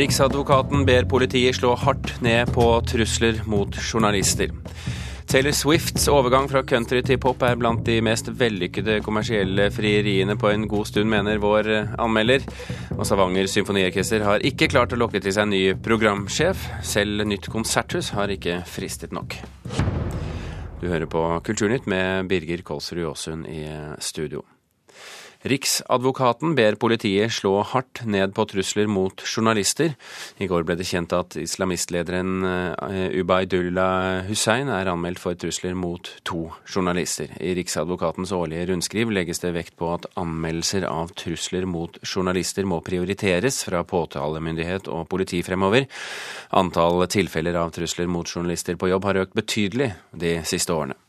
Riksadvokaten 0.00 0.86
ber 0.88 1.04
politiet 1.04 1.58
slå 1.58 1.74
hardt 1.76 2.14
ned 2.24 2.48
på 2.54 2.64
trusler 2.88 3.42
mot 3.44 3.74
journalister. 3.76 4.48
Taylor 5.28 5.52
Swifts 5.52 6.06
overgang 6.08 6.46
fra 6.48 6.62
country 6.64 7.02
til 7.04 7.18
pop 7.20 7.42
er 7.44 7.58
blant 7.60 7.82
de 7.84 7.98
mest 8.00 8.30
vellykkede 8.40 9.02
kommersielle 9.04 9.66
frieriene 9.74 10.38
på 10.40 10.48
en 10.48 10.64
god 10.70 10.88
stund, 10.88 11.10
mener 11.12 11.42
vår 11.42 11.68
anmelder. 12.00 12.46
Og 12.96 13.04
Stavanger 13.04 13.50
symfoniorkester 13.52 14.24
har 14.24 14.46
ikke 14.46 14.70
klart 14.72 14.94
å 14.96 15.00
lokke 15.02 15.20
til 15.20 15.34
seg 15.36 15.50
ny 15.52 15.60
programsjef. 15.84 16.64
Selv 16.80 17.26
nytt 17.28 17.50
konserthus 17.52 18.14
har 18.16 18.32
ikke 18.32 18.62
fristet 18.64 19.12
nok. 19.12 19.36
Du 20.80 20.88
hører 20.88 21.10
på 21.12 21.26
Kulturnytt 21.44 21.84
med 21.92 22.32
Birger 22.32 22.64
Kolsrud 22.64 23.04
Aasund 23.12 23.52
i 23.52 23.66
studio. 24.00 24.46
Riksadvokaten 25.40 26.52
ber 26.52 26.76
politiet 26.76 27.32
slå 27.32 27.62
hardt 27.64 28.02
ned 28.04 28.34
på 28.36 28.44
trusler 28.44 28.90
mot 28.92 29.22
journalister. 29.24 29.94
I 30.36 30.48
går 30.50 30.66
ble 30.68 30.76
det 30.76 30.84
kjent 30.90 31.14
at 31.16 31.38
islamistlederen 31.40 32.44
eh, 32.44 33.16
Ubaydullah 33.22 34.28
Hussein 34.28 34.68
er 34.68 34.92
anmeldt 34.92 35.22
for 35.22 35.38
trusler 35.40 35.72
mot 35.72 36.12
to 36.28 36.50
journalister. 36.68 37.32
I 37.40 37.54
Riksadvokatens 37.56 38.34
årlige 38.36 38.68
rundskriv 38.68 39.16
legges 39.16 39.40
det 39.40 39.54
vekt 39.56 39.78
på 39.80 39.94
at 39.94 40.10
anmeldelser 40.20 40.84
av 40.90 41.14
trusler 41.16 41.64
mot 41.64 41.96
journalister 42.04 42.68
må 42.68 42.82
prioriteres 42.84 43.64
fra 43.64 43.80
påtalemyndighet 43.80 44.92
og 44.92 45.08
politi 45.08 45.40
fremover. 45.46 45.88
Antall 46.52 47.06
tilfeller 47.08 47.56
av 47.64 47.72
trusler 47.72 48.12
mot 48.12 48.28
journalister 48.28 48.76
på 48.76 48.92
jobb 48.92 49.08
har 49.08 49.24
økt 49.24 49.40
betydelig 49.40 49.94
de 50.12 50.42
siste 50.44 50.76
årene. 50.76 51.00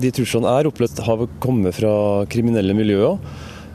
De 0.00 0.12
truslene 0.12 0.50
jeg 0.50 0.62
har 0.62 0.70
opplevd, 0.70 1.04
har 1.06 1.28
kommet 1.42 1.78
fra 1.78 1.92
kriminelle 2.32 2.76
miljøer 2.76 3.20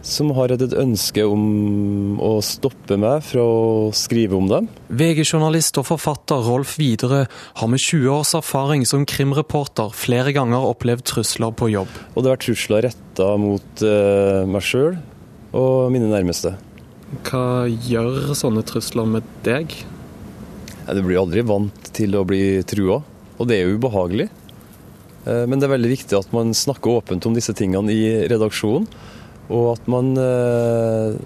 som 0.01 0.31
har 0.33 0.51
hatt 0.51 0.63
et 0.65 0.73
ønske 0.77 1.23
om 1.29 2.17
å 2.21 2.33
stoppe 2.45 2.97
meg 2.99 3.21
fra 3.25 3.43
å 3.45 3.91
skrive 3.95 4.37
om 4.37 4.49
dem. 4.49 4.67
VG-journalist 4.89 5.77
og 5.77 5.87
forfatter 5.91 6.41
Rolf 6.45 6.75
Widerøe 6.81 7.27
har 7.29 7.71
med 7.71 7.81
20 7.81 8.09
års 8.15 8.33
erfaring 8.37 8.85
som 8.89 9.05
krimreporter 9.09 9.93
flere 9.95 10.33
ganger 10.35 10.65
opplevd 10.71 11.05
trusler 11.13 11.53
på 11.53 11.71
jobb. 11.73 11.93
Og 12.15 12.21
det 12.21 12.31
har 12.31 12.37
vært 12.37 12.47
trusler 12.49 12.85
retta 12.89 13.29
mot 13.41 13.85
uh, 13.85 14.49
meg 14.49 14.65
sjøl 14.65 14.97
og 15.57 15.93
mine 15.93 16.09
nærmeste. 16.11 16.55
Hva 17.27 17.67
gjør 17.69 18.33
sånne 18.39 18.63
trusler 18.65 19.09
med 19.17 19.25
deg? 19.45 19.73
Ja, 20.87 20.95
du 20.97 21.03
blir 21.05 21.21
aldri 21.21 21.43
vant 21.45 21.91
til 21.93 22.15
å 22.17 22.25
bli 22.27 22.61
trua, 22.67 23.01
og 23.37 23.49
det 23.49 23.59
er 23.59 23.67
jo 23.67 23.77
ubehagelig. 23.77 24.31
Eh, 25.25 25.43
men 25.47 25.59
det 25.59 25.67
er 25.67 25.75
veldig 25.75 25.91
viktig 25.95 26.17
at 26.17 26.31
man 26.35 26.55
snakker 26.57 27.01
åpent 27.01 27.27
om 27.29 27.35
disse 27.37 27.55
tingene 27.57 27.93
i 27.93 28.05
redaksjonen, 28.31 28.87
og 29.51 29.67
at 29.75 29.91
man 29.91 30.15
eh, 30.17 31.19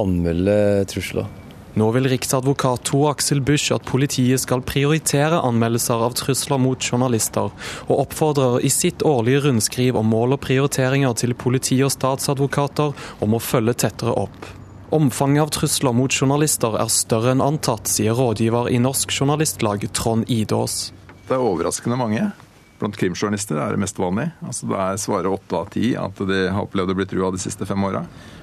anmelder 0.00 0.84
trusler. 0.90 1.30
Nå 1.74 1.88
vil 1.90 2.06
riksadvokat 2.06 2.84
Tor 2.86 3.08
Aksel 3.10 3.40
Busch 3.42 3.72
at 3.74 3.86
politiet 3.88 4.44
skal 4.44 4.62
prioritere 4.62 5.40
anmeldelser 5.42 6.04
av 6.06 6.14
trusler 6.14 6.60
mot 6.62 6.78
journalister, 6.78 7.50
og 7.88 8.02
oppfordrer 8.04 8.60
i 8.62 8.70
sitt 8.70 9.02
årlige 9.02 9.48
rundskriv 9.48 9.98
om 9.98 10.06
mål 10.14 10.36
og 10.36 10.44
prioriteringer 10.44 11.16
til 11.18 11.34
politi 11.34 11.80
og 11.82 11.90
statsadvokater 11.90 12.94
om 13.26 13.34
å 13.34 13.42
følge 13.42 13.74
tettere 13.86 14.14
opp. 14.14 14.52
Omfanget 14.94 15.42
av 15.42 15.50
trusler 15.56 15.96
mot 15.98 16.14
journalister 16.14 16.78
er 16.78 16.94
større 16.94 17.34
enn 17.34 17.42
antatt, 17.42 17.90
sier 17.90 18.14
rådgiver 18.14 18.70
i 18.70 18.78
Norsk 18.78 19.10
Journalistlag 19.10 19.88
Trond 19.98 20.30
Idås. 20.30 20.92
Det 21.26 21.34
er 21.34 21.42
overraskende 21.42 21.98
mange. 21.98 22.28
Blant 22.84 22.98
krimjournalister 23.00 23.56
er 23.56 23.72
det 23.72 23.80
mest 23.80 23.96
vanlig. 23.96 24.26
Altså 24.44 24.66
det 24.68 24.76
er 24.76 24.98
svarer 25.00 25.32
åtte 25.32 25.56
av 25.56 25.70
ti 25.72 25.94
at 25.96 26.18
de 26.28 26.40
har 26.52 26.66
opplevd 26.66 26.92
å 26.92 26.96
bli 26.98 27.06
trua 27.08 27.30
de 27.32 27.38
siste 27.40 27.64
fem 27.64 27.80
åra. 27.88 28.02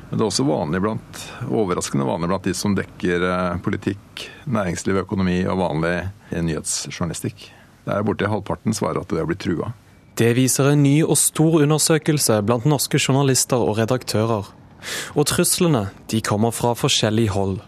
Men 0.09 0.17
det 0.17 0.23
er 0.23 0.29
også 0.31 0.45
vanlig 0.47 0.79
blant, 0.81 1.19
overraskende 1.45 2.07
vanlig 2.07 2.31
blant 2.31 2.47
de 2.49 2.53
som 2.57 2.73
dekker 2.73 3.21
eh, 3.21 3.59
politikk, 3.61 4.23
næringsliv, 4.49 4.97
økonomi 5.03 5.35
og 5.45 5.59
vanlig 5.59 5.91
nyhetsjournalistikk. 6.33 7.43
Det 7.85 7.93
er 7.93 8.07
borti 8.07 8.31
halvparten 8.31 8.73
svarer 8.73 9.03
at 9.03 9.13
de 9.13 9.19
har 9.21 9.29
blitt 9.29 9.43
trua. 9.45 9.69
Det 10.17 10.31
viser 10.39 10.71
en 10.71 10.81
ny 10.81 10.95
og 11.05 11.19
stor 11.21 11.59
undersøkelse 11.61 12.39
blant 12.47 12.65
norske 12.65 12.97
journalister 12.97 13.61
og 13.61 13.77
redaktører. 13.77 14.49
Og 15.13 15.27
truslene 15.29 15.91
de 16.09 16.23
kommer 16.25 16.49
fra 16.49 16.73
forskjellig 16.73 17.27
hold. 17.35 17.59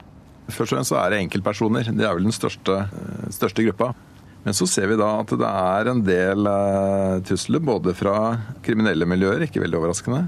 Først 0.50 0.72
og 0.72 0.74
fremst 0.74 0.90
så 0.90 0.98
er 1.04 1.14
det 1.14 1.22
enkeltpersoner. 1.28 1.94
Det 1.94 2.10
er 2.10 2.18
vel 2.18 2.26
den 2.32 2.34
største, 2.34 2.88
eh, 2.90 3.30
største 3.38 3.70
gruppa. 3.70 3.92
Men 4.44 4.56
så 4.58 4.68
ser 4.68 4.90
vi 4.92 5.00
da 5.00 5.10
at 5.22 5.32
det 5.40 5.50
er 5.50 5.90
en 5.90 6.02
del 6.04 6.48
uh, 6.50 7.22
trusler, 7.24 7.64
både 7.64 7.94
fra 7.96 8.16
kriminelle 8.66 9.08
miljøer, 9.08 9.46
ikke 9.46 9.64
veldig 9.64 9.80
overraskende, 9.80 10.26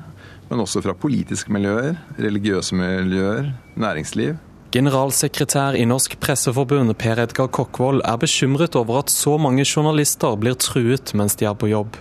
men 0.47 0.63
også 0.63 0.83
fra 0.85 0.95
politiske 0.95 1.51
miljøer, 1.51 1.97
religiøse 2.21 2.77
miljøer, 2.79 3.51
næringsliv. 3.75 4.37
Generalsekretær 4.75 5.75
i 5.79 5.85
Norsk 5.87 6.17
Presseforbund 6.23 6.95
Per 6.99 7.21
Edgar 7.23 7.47
Kokkvold 7.47 8.01
er 8.07 8.19
bekymret 8.19 8.75
over 8.79 9.03
at 9.03 9.11
så 9.11 9.35
mange 9.39 9.63
journalister 9.67 10.35
blir 10.39 10.57
truet 10.59 11.13
mens 11.15 11.35
de 11.39 11.47
er 11.47 11.55
på 11.55 11.69
jobb. 11.71 11.99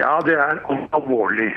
Ja, 0.00 0.18
det 0.24 0.36
er 0.36 0.60
alvorlig. 0.96 1.50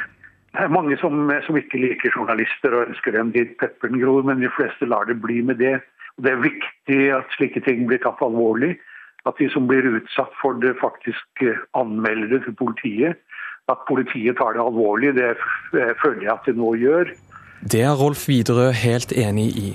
Det 0.55 0.65
er 0.65 0.73
mange 0.73 0.97
som, 0.99 1.31
som 1.45 1.59
ikke 1.59 1.79
liker 1.83 2.11
journalister 2.15 2.75
og 2.75 2.89
ønsker 2.89 3.15
dem 3.15 3.31
dit 3.35 3.55
pepperen 3.59 3.99
gror, 4.01 4.23
men 4.27 4.43
de 4.43 4.51
fleste 4.55 4.87
lar 4.87 5.07
det 5.09 5.19
bli 5.23 5.41
med 5.45 5.59
det. 5.59 5.77
Det 6.23 6.31
er 6.31 6.43
viktig 6.43 7.01
at 7.15 7.35
slike 7.35 7.63
ting 7.67 7.87
blir 7.89 8.01
tatt 8.03 8.23
alvorlig 8.23 8.77
at 9.27 9.39
de 9.39 9.49
som 9.51 9.67
blir 9.69 9.85
utsatt 9.97 10.33
for 10.41 10.57
det, 10.61 10.77
faktisk 10.81 11.43
eh, 11.43 11.59
anmelder 11.77 12.37
det 12.37 12.43
til 12.45 12.55
politiet. 12.59 13.19
At 13.67 13.83
politiet 13.89 14.37
tar 14.39 14.55
det 14.55 14.63
alvorlig, 14.63 15.13
det 15.17 15.33
eh, 15.35 15.93
føler 16.01 16.23
jeg 16.23 16.33
at 16.33 16.47
de 16.47 16.55
nå 16.57 16.73
gjør. 16.79 17.11
Det 17.67 17.83
er 17.83 17.97
Rolf 17.99 18.27
Widerøe 18.29 18.71
helt 18.77 19.11
enig 19.11 19.47
i. 19.59 19.69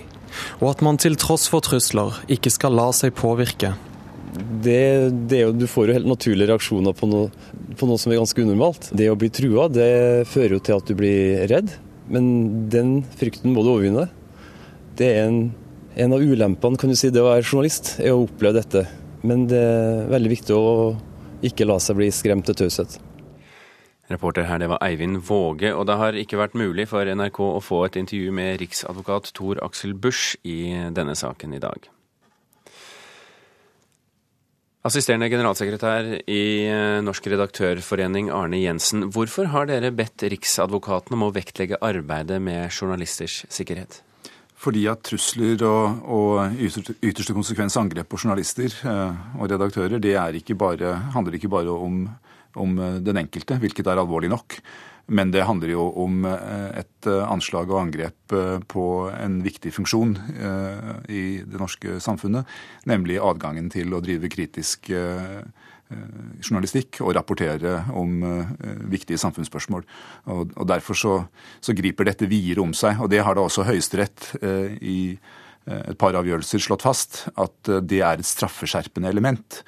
Og 0.62 0.70
at 0.70 0.84
man 0.84 1.00
til 1.00 1.18
tross 1.20 1.48
for 1.52 1.64
trusler 1.64 2.22
ikke 2.32 2.52
skal 2.52 2.76
la 2.78 2.88
seg 2.96 3.12
påvirke. 3.18 3.74
Det, 4.32 5.12
det 5.28 5.42
jo, 5.42 5.50
du 5.52 5.66
får 5.68 5.90
jo 5.90 5.96
helt 5.98 6.08
naturlige 6.08 6.48
reaksjoner 6.48 6.94
på 6.96 7.08
noe, 7.10 7.28
på 7.76 7.88
noe, 7.88 8.00
som 8.00 8.14
er 8.14 8.22
ganske 8.22 8.46
unormalt. 8.46 8.88
Det 8.96 9.10
å 9.12 9.18
bli 9.18 9.28
trua 9.34 9.68
det 9.68 10.24
fører 10.32 10.56
jo 10.56 10.62
til 10.64 10.78
at 10.78 10.88
du 10.88 10.96
blir 10.96 11.44
redd, 11.52 11.74
men 12.12 12.30
den 12.72 13.02
frykten 13.20 13.52
må 13.52 13.66
du 13.66 13.74
overvinne. 13.74 14.06
Det 14.96 15.10
er 15.10 15.26
en, 15.26 15.42
en 16.00 16.16
av 16.16 16.24
ulempene 16.24 16.80
kan 16.80 16.92
du 16.92 16.96
si, 16.96 17.12
det 17.12 17.20
å 17.20 17.28
være 17.28 17.44
journalist, 17.44 17.98
er 18.00 18.14
å 18.14 18.24
oppleve 18.24 18.62
dette. 18.62 18.86
Men 19.22 19.46
det 19.50 19.62
er 19.62 20.10
veldig 20.10 20.30
viktig 20.32 20.54
å 20.56 20.68
ikke 21.46 21.66
la 21.66 21.78
seg 21.82 21.98
bli 21.98 22.10
skremt 22.14 22.46
til 22.48 22.58
taushet. 22.58 22.98
Reporter 24.10 24.44
her, 24.44 24.58
det 24.60 24.68
var 24.68 24.82
Eivind 24.84 25.22
Våge, 25.24 25.70
og 25.72 25.86
det 25.88 25.96
har 25.96 26.18
ikke 26.18 26.40
vært 26.40 26.58
mulig 26.58 26.88
for 26.90 27.06
NRK 27.06 27.38
å 27.46 27.62
få 27.62 27.84
et 27.86 27.96
intervju 28.00 28.34
med 28.34 28.58
riksadvokat 28.60 29.30
Tor 29.38 29.62
Aksel 29.64 29.94
Busch 29.94 30.34
i 30.42 30.74
denne 30.92 31.14
saken 31.18 31.54
i 31.56 31.62
dag. 31.62 31.88
Assisterende 34.82 35.28
generalsekretær 35.30 36.08
i 36.26 36.42
eh, 36.66 36.98
Norsk 37.06 37.28
redaktørforening, 37.30 38.32
Arne 38.34 38.58
Jensen. 38.58 39.06
Hvorfor 39.14 39.52
har 39.52 39.68
dere 39.70 39.92
bedt 39.94 40.24
Riksadvokaten 40.26 41.14
om 41.14 41.28
å 41.28 41.34
vektlegge 41.36 41.78
arbeidet 41.78 42.40
med 42.42 42.66
journalisters 42.74 43.44
sikkerhet? 43.46 44.00
Fordi 44.62 44.84
at 44.90 45.02
trusler 45.08 45.64
og, 45.66 46.04
og 46.06 46.62
ytterste 47.02 47.34
konsekvens 47.34 47.76
angrep 47.80 48.12
på 48.12 48.20
journalister 48.22 48.70
eh, 48.86 49.20
og 49.40 49.50
redaktører, 49.50 49.98
det 49.98 50.14
ikke 50.38 50.54
bare, 50.58 50.94
handler 51.16 51.38
ikke 51.38 51.50
bare 51.50 51.74
om, 51.74 52.06
om, 52.54 52.78
den 53.02 53.24
enkelte, 53.24 53.58
hvilket 53.58 53.90
er 53.90 53.98
alvorlig 53.98 54.30
nok. 54.30 54.60
Men 55.10 55.32
det 55.34 55.42
handler 55.48 55.72
jo 55.74 55.88
om 56.04 56.22
eh, 56.30 56.84
et 56.84 57.10
eh, 57.10 57.24
anslag 57.26 57.72
og 57.72 57.80
angrep 57.80 58.36
på 58.70 58.86
en 59.10 59.40
viktig 59.44 59.74
funksjon 59.74 60.14
i 61.12 61.24
det 61.44 61.58
norske 61.60 61.98
samfunnet, 62.00 62.48
nemlig 62.88 63.18
adgangen 63.20 63.66
til 63.72 63.92
å 63.92 64.00
drive 64.00 64.30
kritisk 64.32 64.88
Eh, 64.92 65.71
journalistikk 66.42 67.00
og 67.04 67.14
rapportere 67.16 67.82
om 67.98 68.22
eh, 68.26 68.50
viktige 68.92 69.20
samfunnsspørsmål. 69.20 69.86
Og 70.32 70.66
Derfor 70.68 70.98
så, 70.98 71.14
så, 71.60 71.74
griper 71.76 72.08
dette 72.08 72.28
videre 72.30 72.64
om 72.64 72.74
seg. 72.76 73.00
og 73.00 73.10
Det 73.10 73.22
har 73.22 73.36
da 73.36 73.46
også 73.46 73.66
Høyesterett 73.68 74.32
eh, 74.42 74.76
i 74.80 74.98
et 75.62 75.94
par 75.94 76.16
avgjørelser 76.18 76.58
slått 76.58 76.82
fast, 76.82 77.20
at 77.38 77.68
det 77.86 78.00
er 78.02 78.18
et 78.18 78.26
straffeskjerpende 78.26 79.12
element. 79.12 79.60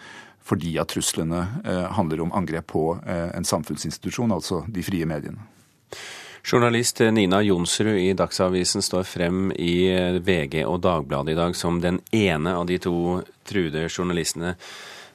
Fordi 0.45 0.73
at 0.83 0.91
truslene 0.91 1.45
handler 1.95 2.25
om 2.25 2.35
angrep 2.35 2.67
på 2.75 2.83
en 3.07 3.47
samfunnsinstitusjon, 3.47 4.35
altså 4.35 4.65
de 4.67 4.83
frie 4.85 5.07
mediene. 5.07 5.47
Journalist 6.45 6.99
Nina 7.01 7.43
Jonsrud 7.43 7.97
i 7.97 8.13
Dagsavisen 8.13 8.83
står 8.83 9.07
frem 9.09 9.53
i 9.57 9.95
VG 10.21 10.59
og 10.67 10.83
Dagbladet 10.85 11.33
i 11.33 11.39
dag 11.39 11.57
som 11.57 11.79
den 11.81 12.03
ene 12.13 12.53
av 12.59 12.67
de 12.69 12.77
to 12.85 13.23
truede 13.49 13.87
journalistene. 13.89 14.53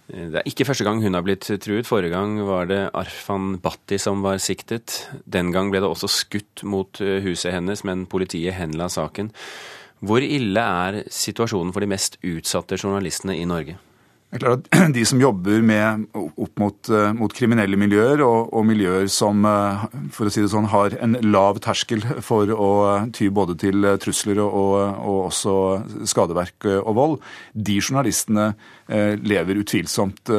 Det 0.10 0.40
er 0.42 0.48
ikke 0.50 0.66
første 0.66 0.86
gang 0.88 1.04
hun 1.04 1.14
har 1.14 1.22
blitt 1.26 1.46
truet. 1.62 1.86
Forrige 1.86 2.14
gang 2.16 2.40
var 2.48 2.70
det 2.70 2.80
Arfan 2.98 3.60
Bhatti 3.62 4.00
som 4.02 4.24
var 4.26 4.42
siktet. 4.42 5.04
Den 5.30 5.52
gang 5.54 5.70
ble 5.70 5.84
det 5.84 5.90
også 5.90 6.10
skutt 6.10 6.64
mot 6.66 7.02
eh, 7.04 7.20
huset 7.26 7.54
hennes, 7.54 7.84
men 7.86 8.08
politiet 8.10 8.58
henla 8.58 8.90
saken. 8.90 9.30
Hvor 10.02 10.24
ille 10.26 10.64
er 10.64 11.04
situasjonen 11.14 11.76
for 11.76 11.86
de 11.86 11.92
mest 11.92 12.18
utsatte 12.26 12.80
journalistene 12.80 13.38
i 13.38 13.46
Norge? 13.46 13.78
Det 14.30 14.38
er 14.38 14.44
klart 14.44 14.68
at 14.70 14.92
De 14.98 15.04
som 15.10 15.22
jobber 15.22 15.64
med, 15.66 16.04
opp 16.14 16.60
mot, 16.62 16.90
eh, 16.94 17.14
mot 17.18 17.34
kriminelle 17.34 17.78
miljøer, 17.82 18.22
og, 18.22 18.52
og, 18.54 18.66
miljøer 18.70 19.08
som 19.10 19.42
eh, 19.50 19.86
for 20.14 20.30
å 20.30 20.34
si 20.34 20.44
det 20.44 20.52
sånn, 20.54 20.70
har 20.70 20.94
en 21.02 21.18
lav 21.26 21.58
terskel 21.66 22.06
for 22.26 22.52
å 22.54 22.70
ty 23.16 23.32
både 23.34 23.58
til 23.60 23.88
trusler 24.04 24.42
og, 24.44 24.76
og 25.02 25.18
også 25.32 25.56
skadeverk 26.10 26.70
og 26.78 26.94
vold, 27.00 27.18
de 27.54 27.80
journalistene 27.82 28.52
lever 28.90 29.60
utvilsomt 29.62 30.32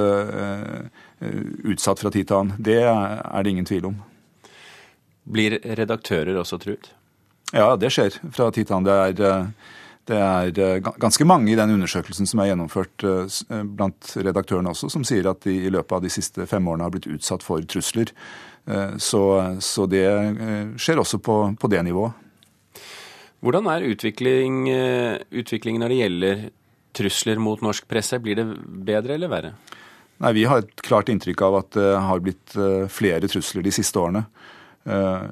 utsatt 1.70 2.00
fra 2.02 2.10
tid 2.10 2.26
til 2.26 2.38
annen. 2.38 2.56
Det 2.58 2.80
er 2.82 3.44
det 3.44 3.52
ingen 3.52 3.68
tvil 3.68 3.90
om. 3.90 3.98
Blir 5.30 5.58
redaktører 5.78 6.38
også 6.40 6.58
truet? 6.62 6.90
Ja, 7.54 7.74
det 7.78 7.92
skjer 7.94 8.16
fra 8.34 8.50
tid 8.54 8.70
til 8.70 8.78
annen. 8.78 8.88
Det 9.18 9.30
er 9.30 9.52
det 10.08 10.18
er 10.18 10.60
eh, 10.60 10.78
ganske 10.80 11.26
mange 11.28 11.52
i 11.52 11.58
den 11.58 11.74
undersøkelsen 11.76 12.28
som 12.28 12.40
er 12.40 12.50
gjennomført 12.50 13.04
eh, 13.06 13.40
eh, 13.52 13.64
blant 13.64 14.12
redaktørene 14.16 14.72
også, 14.72 14.90
som 14.92 15.04
sier 15.06 15.28
at 15.30 15.42
de 15.46 15.56
i 15.66 15.72
løpet 15.72 15.96
av 15.98 16.04
de 16.04 16.12
siste 16.12 16.46
fem 16.50 16.68
årene 16.70 16.86
har 16.86 16.94
blitt 16.94 17.10
utsatt 17.10 17.44
for 17.46 17.64
trusler. 17.68 18.14
Så, 19.00 19.20
så 19.64 19.86
det 19.88 20.04
skjer 20.78 21.00
også 21.00 21.18
på, 21.24 21.34
på, 21.58 21.68
det 21.72 21.80
nivået. 21.82 22.12
Hvordan 23.40 23.66
er 23.72 23.86
utvikling, 23.88 24.58
utviklingen 25.32 25.80
når 25.82 25.90
det 25.90 25.98
gjelder 25.98 26.42
trusler 26.94 27.40
mot 27.42 27.64
norsk 27.64 27.88
presse? 27.90 28.20
Blir 28.22 28.36
det 28.38 28.44
bedre 28.86 29.16
eller 29.16 29.32
verre? 29.32 29.54
Nei, 30.20 30.34
Vi 30.36 30.44
har 30.46 30.60
et 30.60 30.84
klart 30.86 31.08
inntrykk 31.10 31.42
av 31.48 31.56
at 31.62 31.72
det 31.80 31.88
har 32.04 32.22
blitt 32.22 32.54
flere 32.92 33.32
trusler 33.32 33.64
de 33.64 33.72
siste 33.74 33.98
årene. 33.98 34.26
Eh, 34.88 35.22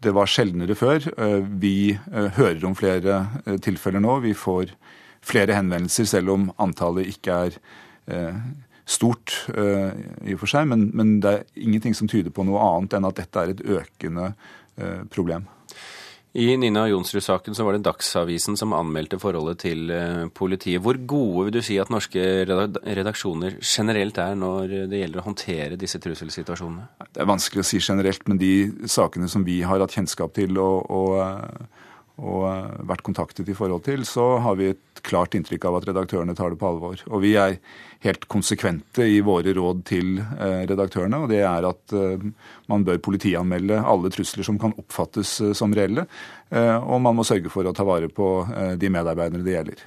det 0.00 0.12
var 0.16 0.30
sjeldnere 0.30 0.76
før. 0.78 1.04
Eh, 1.18 1.40
vi 1.60 1.76
eh, 1.92 2.28
hører 2.38 2.64
om 2.64 2.76
flere 2.78 3.26
tilfeller 3.64 4.02
nå. 4.02 4.20
Vi 4.24 4.34
får 4.36 4.72
flere 5.26 5.56
henvendelser, 5.56 6.08
selv 6.08 6.32
om 6.36 6.48
antallet 6.62 7.10
ikke 7.10 7.40
er 7.48 7.58
stort 8.86 9.32
i 9.50 10.34
og 10.36 10.38
for 10.38 10.46
seg. 10.46 10.68
Men, 10.70 11.16
det 11.18 11.32
er 11.32 11.40
ingenting 11.58 11.96
som 11.98 12.06
tyder 12.06 12.30
på 12.30 12.44
noe 12.46 12.62
annet 12.62 12.94
enn 12.94 13.08
at 13.08 13.18
dette 13.18 13.42
er 13.42 13.50
et 13.50 13.64
økende 13.66 14.28
problem. 15.10 15.48
I 16.36 16.56
Nina 16.60 16.82
Jonsrud-saken 16.90 17.54
så 17.56 17.64
var 17.64 17.76
det 17.76 17.84
Dagsavisen 17.86 18.58
som 18.60 18.74
anmeldte 18.76 19.16
forholdet 19.20 19.62
til 19.62 19.92
eh, 19.94 20.26
politiet. 20.36 20.82
Hvor 20.84 20.98
gode 21.08 21.46
vil 21.46 21.54
du 21.56 21.62
si 21.64 21.78
at 21.80 21.92
norske 21.92 22.20
redaksjoner 22.44 23.56
generelt 23.62 24.18
er 24.20 24.36
når 24.36 24.74
det 24.90 25.00
gjelder 25.00 25.22
å 25.22 25.26
håndtere 25.30 25.80
disse 25.80 26.00
trusselsituasjonene? 26.02 27.06
Det 27.08 27.24
er 27.24 27.30
vanskelig 27.30 27.64
å 27.64 27.68
si 27.70 27.80
generelt, 27.80 28.26
men 28.28 28.42
de 28.42 28.52
sakene 28.90 29.30
som 29.32 29.46
vi 29.46 29.62
har 29.64 29.80
hatt 29.80 29.96
kjennskap 29.96 30.36
til 30.36 30.60
og, 30.60 30.90
og 30.92 31.16
og 32.16 32.46
eh, 32.48 32.76
vært 32.88 33.04
kontaktet 33.04 33.48
i 33.52 33.56
forhold 33.56 33.84
til, 33.84 34.04
så 34.08 34.38
har 34.44 34.56
vi 34.56 34.70
et 34.72 35.02
klart 35.06 35.36
inntrykk 35.36 35.66
av 35.68 35.78
at 35.78 35.88
redaktørene 35.90 36.36
tar 36.36 36.52
det 36.52 36.60
på 36.60 36.70
alvor. 36.70 37.02
Og 37.10 37.22
vi 37.24 37.34
er 37.40 37.58
helt 38.06 38.24
konsekvente 38.32 39.04
i 39.04 39.20
våre 39.24 39.52
råd 39.56 39.82
til 39.88 40.16
eh, 40.22 40.62
redaktørene, 40.70 41.20
og 41.22 41.32
det 41.32 41.42
er 41.44 41.68
at 41.68 41.96
eh, 41.96 42.24
man 42.72 42.86
bør 42.88 43.02
politianmelde 43.04 43.82
alle 43.84 44.12
trusler 44.14 44.48
som 44.48 44.60
kan 44.62 44.74
oppfattes 44.80 45.36
som 45.56 45.74
reelle, 45.76 46.06
og 46.46 47.00
man 47.02 47.16
må 47.18 47.24
sørge 47.26 47.50
for 47.50 47.66
å 47.66 47.72
ta 47.74 47.82
vare 47.86 48.06
på 48.06 48.28
de 48.78 48.90
medarbeidere 48.94 49.42
det 49.42 49.54
gjelder. 49.56 49.80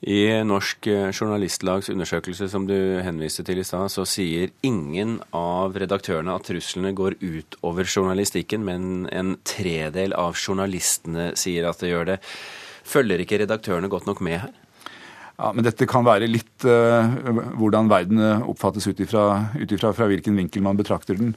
I 0.00 0.40
Norsk 0.48 0.86
Journalistlags 0.88 1.90
undersøkelse 1.92 2.46
som 2.48 2.64
du 2.64 2.74
henviste 3.04 3.44
til 3.44 3.60
i 3.60 3.64
stad, 3.68 3.90
så 3.92 4.06
sier 4.08 4.48
ingen 4.64 5.18
av 5.36 5.76
redaktørene 5.76 6.32
at 6.32 6.48
truslene 6.48 6.94
går 6.96 7.18
ut 7.20 7.58
over 7.60 7.84
journalistikken, 7.84 8.64
men 8.64 9.04
en 9.12 9.34
tredel 9.44 10.16
av 10.16 10.40
journalistene 10.40 11.34
sier 11.36 11.68
at 11.68 11.84
det 11.84 11.92
gjør 11.92 12.08
det. 12.14 12.18
Følger 12.88 13.20
ikke 13.20 13.42
redaktørene 13.42 13.92
godt 13.92 14.08
nok 14.08 14.24
med 14.24 14.40
her? 14.46 14.56
Ja, 15.40 15.52
men 15.56 15.64
Dette 15.64 15.88
kan 15.88 16.04
være 16.04 16.28
litt 16.28 16.64
uh, 16.68 17.04
hvordan 17.60 17.88
verden 17.92 18.20
oppfattes 18.40 18.88
ut 18.88 19.00
ifra 19.04 19.50
hvilken 19.56 20.36
vinkel 20.36 20.64
man 20.64 20.80
betrakter 20.80 21.16
den. 21.20 21.34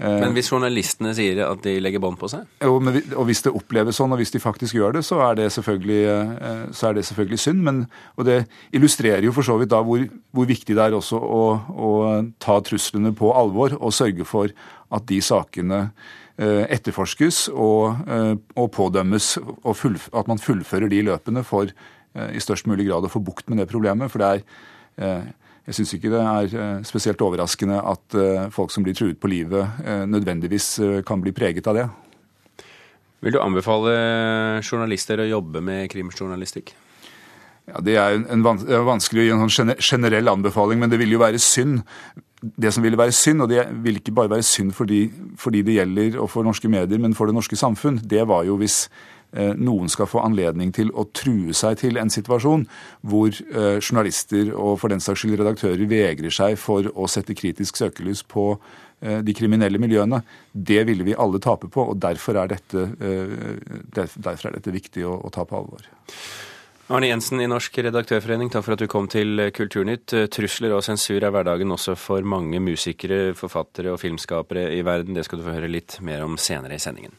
Eh, 0.00 0.18
men 0.22 0.32
hvis 0.34 0.48
journalistene 0.50 1.12
sier 1.16 1.42
at 1.44 1.60
de 1.64 1.74
legger 1.82 2.02
bånd 2.02 2.16
på 2.20 2.30
seg? 2.32 2.46
Jo, 2.64 2.78
men, 2.82 2.96
og 3.12 3.26
hvis 3.28 3.44
det 3.44 3.52
oppleves 3.54 3.98
sånn, 4.00 4.14
og 4.14 4.20
hvis 4.22 4.32
de 4.34 4.40
faktisk 4.42 4.78
gjør 4.78 4.96
det, 4.96 5.04
så 5.06 5.20
er 5.26 5.38
det 5.38 5.50
selvfølgelig, 5.54 6.00
eh, 6.08 6.88
er 6.88 6.96
det 6.96 7.04
selvfølgelig 7.08 7.40
synd. 7.44 7.62
Men, 7.66 7.82
og 8.16 8.26
det 8.28 8.38
illustrerer 8.74 9.26
jo 9.26 9.34
for 9.36 9.46
så 9.46 9.58
vidt 9.60 9.72
da 9.74 9.82
hvor, 9.86 10.04
hvor 10.32 10.48
viktig 10.48 10.76
det 10.78 10.86
er 10.86 10.96
også 10.96 11.20
å, 11.20 11.44
å, 11.70 11.92
ta 12.42 12.58
truslene 12.64 13.12
på 13.16 13.34
alvor 13.36 13.76
og 13.78 13.94
sørge 13.94 14.26
for 14.28 14.52
at 14.92 15.06
de 15.08 15.20
sakene 15.24 15.84
eh, 16.40 16.64
etterforskes 16.72 17.46
og, 17.52 18.02
og 18.56 18.72
pådømmes, 18.74 19.34
og 19.62 19.76
full, 19.78 20.00
at 20.12 20.28
man 20.30 20.40
fullfører 20.42 20.90
de 20.92 21.04
løpene 21.10 21.44
for 21.46 21.72
i 22.12 22.40
størst 22.44 22.66
mulig 22.68 22.84
grad 22.90 23.06
å 23.06 23.08
få 23.08 23.22
bukt 23.24 23.46
med 23.48 23.62
det 23.62 23.70
problemet. 23.70 24.12
For 24.12 24.20
det 24.20 24.42
er 25.00 25.30
jeg 25.62 25.76
syns 25.76 25.92
ikke 25.94 26.10
det 26.10 26.20
er 26.20 26.54
eh, 26.58 26.84
spesielt 26.86 27.22
overraskende 27.22 27.78
at 27.86 28.16
eh, 28.18 28.46
folk 28.50 28.72
som 28.74 28.82
blir 28.82 28.96
truet 28.98 29.20
på 29.22 29.30
livet, 29.30 29.62
eh, 29.86 30.04
nødvendigvis 30.10 31.04
kan 31.06 31.22
bli 31.22 31.34
preget 31.36 31.68
av 31.70 31.78
det. 31.78 31.86
Vil 33.22 33.36
du 33.36 33.38
anbefale 33.38 33.92
journalister 34.66 35.22
å 35.22 35.28
jobbe 35.28 35.62
med 35.62 35.86
krimjournalistikk? 35.92 36.74
Ja, 37.70 37.78
Det 37.78 37.94
er 37.94 38.18
en, 38.18 38.42
vanskelig 38.42 39.22
å 39.22 39.24
gi 39.28 39.32
en 39.36 39.46
sånn 39.46 39.74
generell 39.78 40.32
anbefaling, 40.32 40.80
men 40.82 40.90
det 40.90 40.98
vil 40.98 41.14
jo 41.14 41.22
være 41.22 41.38
synd. 41.38 41.84
Det 42.42 42.72
som 42.74 42.82
ville 42.82 42.98
være 42.98 43.14
synd, 43.14 43.44
og 43.44 43.52
det 43.52 43.68
vil 43.84 44.00
ikke 44.00 44.16
bare 44.16 44.32
være 44.32 44.42
synd 44.42 44.74
fordi, 44.74 45.12
det 45.62 45.76
gjelder 45.78 46.18
og 46.18 46.32
for 46.32 46.42
norske 46.42 46.66
medier, 46.66 46.98
men 46.98 47.14
for 47.14 47.30
det 47.30 47.36
norske 47.38 47.54
samfunn, 47.54 48.02
det 48.02 48.26
var 48.26 48.42
jo 48.50 48.58
hvis 48.58 48.88
noen 49.32 49.88
skal 49.88 50.08
få 50.10 50.20
anledning 50.26 50.72
til 50.76 50.92
å 50.92 51.06
true 51.16 51.54
seg 51.56 51.78
til 51.80 51.98
en 52.00 52.12
situasjon 52.12 52.66
hvor 53.08 53.32
eh, 53.32 53.78
journalister 53.80 54.52
og 54.52 54.78
for 54.82 54.92
den 54.92 55.02
saks 55.02 55.24
skyld 55.24 55.40
redaktører 55.40 55.88
vegrer 55.88 56.34
seg 56.34 56.58
for 56.60 56.88
å 56.92 57.08
sette 57.10 57.36
kritisk 57.38 57.80
søkelys 57.80 58.24
på 58.28 58.50
eh, 59.00 59.20
de 59.24 59.36
kriminelle 59.36 59.80
miljøene. 59.82 60.22
Det 60.52 60.82
ville 60.88 61.06
vi 61.08 61.16
alle 61.16 61.40
tape 61.42 61.70
på, 61.72 61.88
og 61.92 62.00
derfor 62.02 62.42
er 62.42 62.52
dette, 62.52 62.86
derfor 63.92 64.50
er 64.50 64.58
dette 64.58 64.74
viktig 64.74 65.06
å 65.08 65.32
ta 65.32 65.46
på 65.48 65.62
alvor. 65.62 65.88
Arne 66.92 67.08
Jensen 67.08 67.40
i 67.40 67.48
Norsk 67.48 67.78
redaktørforening, 67.86 68.50
takk 68.52 68.66
for 68.66 68.74
at 68.74 68.82
du 68.82 68.88
kom 68.90 69.06
til 69.08 69.46
Kulturnytt. 69.54 70.12
Trusler 70.34 70.74
og 70.76 70.84
sensur 70.84 71.22
er 71.22 71.32
hverdagen 71.32 71.72
også 71.72 71.96
for 71.96 72.26
mange 72.26 72.60
musikere, 72.60 73.32
forfattere 73.38 73.94
og 73.94 74.02
filmskapere 74.02 74.68
i 74.76 74.82
verden. 74.84 75.16
Det 75.16 75.24
skal 75.24 75.40
du 75.40 75.46
få 75.46 75.56
høre 75.56 75.72
litt 75.72 76.00
mer 76.04 76.26
om 76.26 76.36
senere 76.36 76.76
i 76.76 76.82
sendingen. 76.82 77.16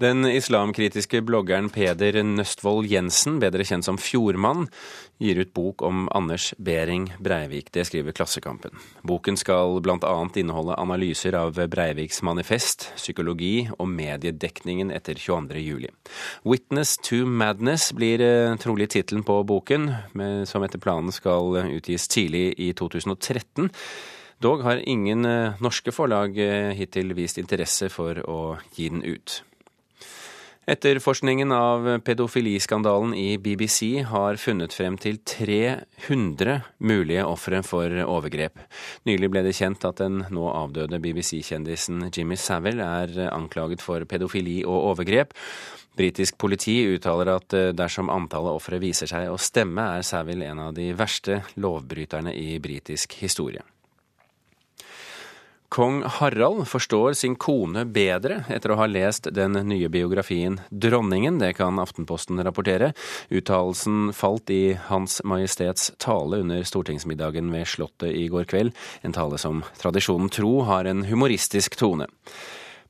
Den 0.00 0.24
islamkritiske 0.24 1.20
bloggeren 1.28 1.66
Peder 1.68 2.16
Nøstvold 2.24 2.86
Jensen, 2.88 3.34
bedre 3.42 3.66
kjent 3.68 3.84
som 3.84 3.98
Fjordmann, 4.00 4.70
gir 5.20 5.36
ut 5.42 5.50
bok 5.52 5.82
om 5.84 6.06
Anders 6.16 6.54
Behring 6.56 7.10
Breivik. 7.20 7.68
Det 7.74 7.84
skriver 7.84 8.16
Klassekampen. 8.16 8.72
Boken 9.04 9.36
skal 9.36 9.76
bl.a. 9.84 10.14
inneholde 10.40 10.78
analyser 10.80 11.36
av 11.36 11.60
Breiviks 11.68 12.22
manifest, 12.24 12.86
psykologi 12.96 13.66
og 13.76 13.90
mediedekningen 13.92 14.88
etter 14.88 15.20
22.07. 15.20 15.90
'Witness 16.48 16.96
to 17.04 17.26
Madness' 17.28 17.92
blir 17.92 18.24
eh, 18.24 18.56
trolig 18.56 18.88
tittelen 18.96 19.20
på 19.20 19.36
boken, 19.44 19.90
som 20.48 20.64
etter 20.64 20.80
planen 20.80 21.12
skal 21.12 21.60
utgis 21.66 22.08
tidlig 22.08 22.54
i 22.56 22.72
2013. 22.72 23.68
Dog 24.40 24.64
har 24.64 24.80
ingen 24.88 25.28
eh, 25.28 25.60
norske 25.60 25.92
forlag 25.92 26.40
eh, 26.40 26.72
hittil 26.72 27.12
vist 27.12 27.36
interesse 27.36 27.92
for 27.92 28.16
å 28.24 28.40
gi 28.72 28.88
den 28.88 29.04
ut. 29.04 29.42
Etterforskningen 30.66 31.52
av 31.52 31.98
pedofiliskandalen 31.98 33.14
i 33.14 33.38
BBC 33.38 34.02
har 34.04 34.36
funnet 34.36 34.74
frem 34.76 34.98
til 35.00 35.16
300 35.24 36.58
mulige 36.84 37.24
ofre 37.24 37.62
for 37.64 37.96
overgrep. 38.04 38.60
Nylig 39.08 39.30
ble 39.32 39.42
det 39.48 39.54
kjent 39.56 39.86
at 39.88 40.02
den 40.02 40.20
nå 40.28 40.44
avdøde 40.52 41.00
BBC-kjendisen 41.00 42.10
Jimmy 42.12 42.36
Savile 42.36 42.84
er 42.84 43.32
anklaget 43.32 43.80
for 43.82 44.04
pedofili 44.04 44.60
og 44.62 44.92
overgrep. 44.92 45.32
Britisk 45.96 46.36
politi 46.38 46.76
uttaler 46.92 47.32
at 47.38 47.56
dersom 47.74 48.12
antallet 48.12 48.60
ofre 48.60 48.78
viser 48.84 49.10
seg 49.10 49.32
å 49.32 49.40
stemme, 49.40 49.88
er 49.96 50.06
Savile 50.06 50.52
en 50.52 50.66
av 50.68 50.76
de 50.76 50.92
verste 50.94 51.40
lovbryterne 51.56 52.36
i 52.36 52.60
britisk 52.62 53.16
historie. 53.24 53.64
Kong 55.70 56.02
Harald 56.02 56.68
forstår 56.68 57.12
sin 57.12 57.36
kone 57.38 57.84
bedre 57.86 58.40
etter 58.50 58.72
å 58.74 58.78
ha 58.80 58.88
lest 58.90 59.28
den 59.30 59.54
nye 59.70 59.86
biografien 59.86 60.56
'Dronningen'. 60.66 61.38
Det 61.38 61.52
kan 61.60 61.78
Aftenposten 61.78 62.42
rapportere. 62.42 62.88
Uttalelsen 63.30 64.10
falt 64.10 64.50
i 64.50 64.74
Hans 64.88 65.20
Majestets 65.22 65.92
tale 66.02 66.42
under 66.42 66.66
stortingsmiddagen 66.66 67.52
ved 67.54 67.70
Slottet 67.70 68.10
i 68.10 68.26
går 68.26 68.50
kveld. 68.50 68.74
En 69.06 69.14
tale 69.14 69.38
som 69.38 69.62
tradisjonen 69.78 70.28
tro 70.34 70.64
har 70.66 70.90
en 70.90 71.06
humoristisk 71.06 71.78
tone. 71.78 72.10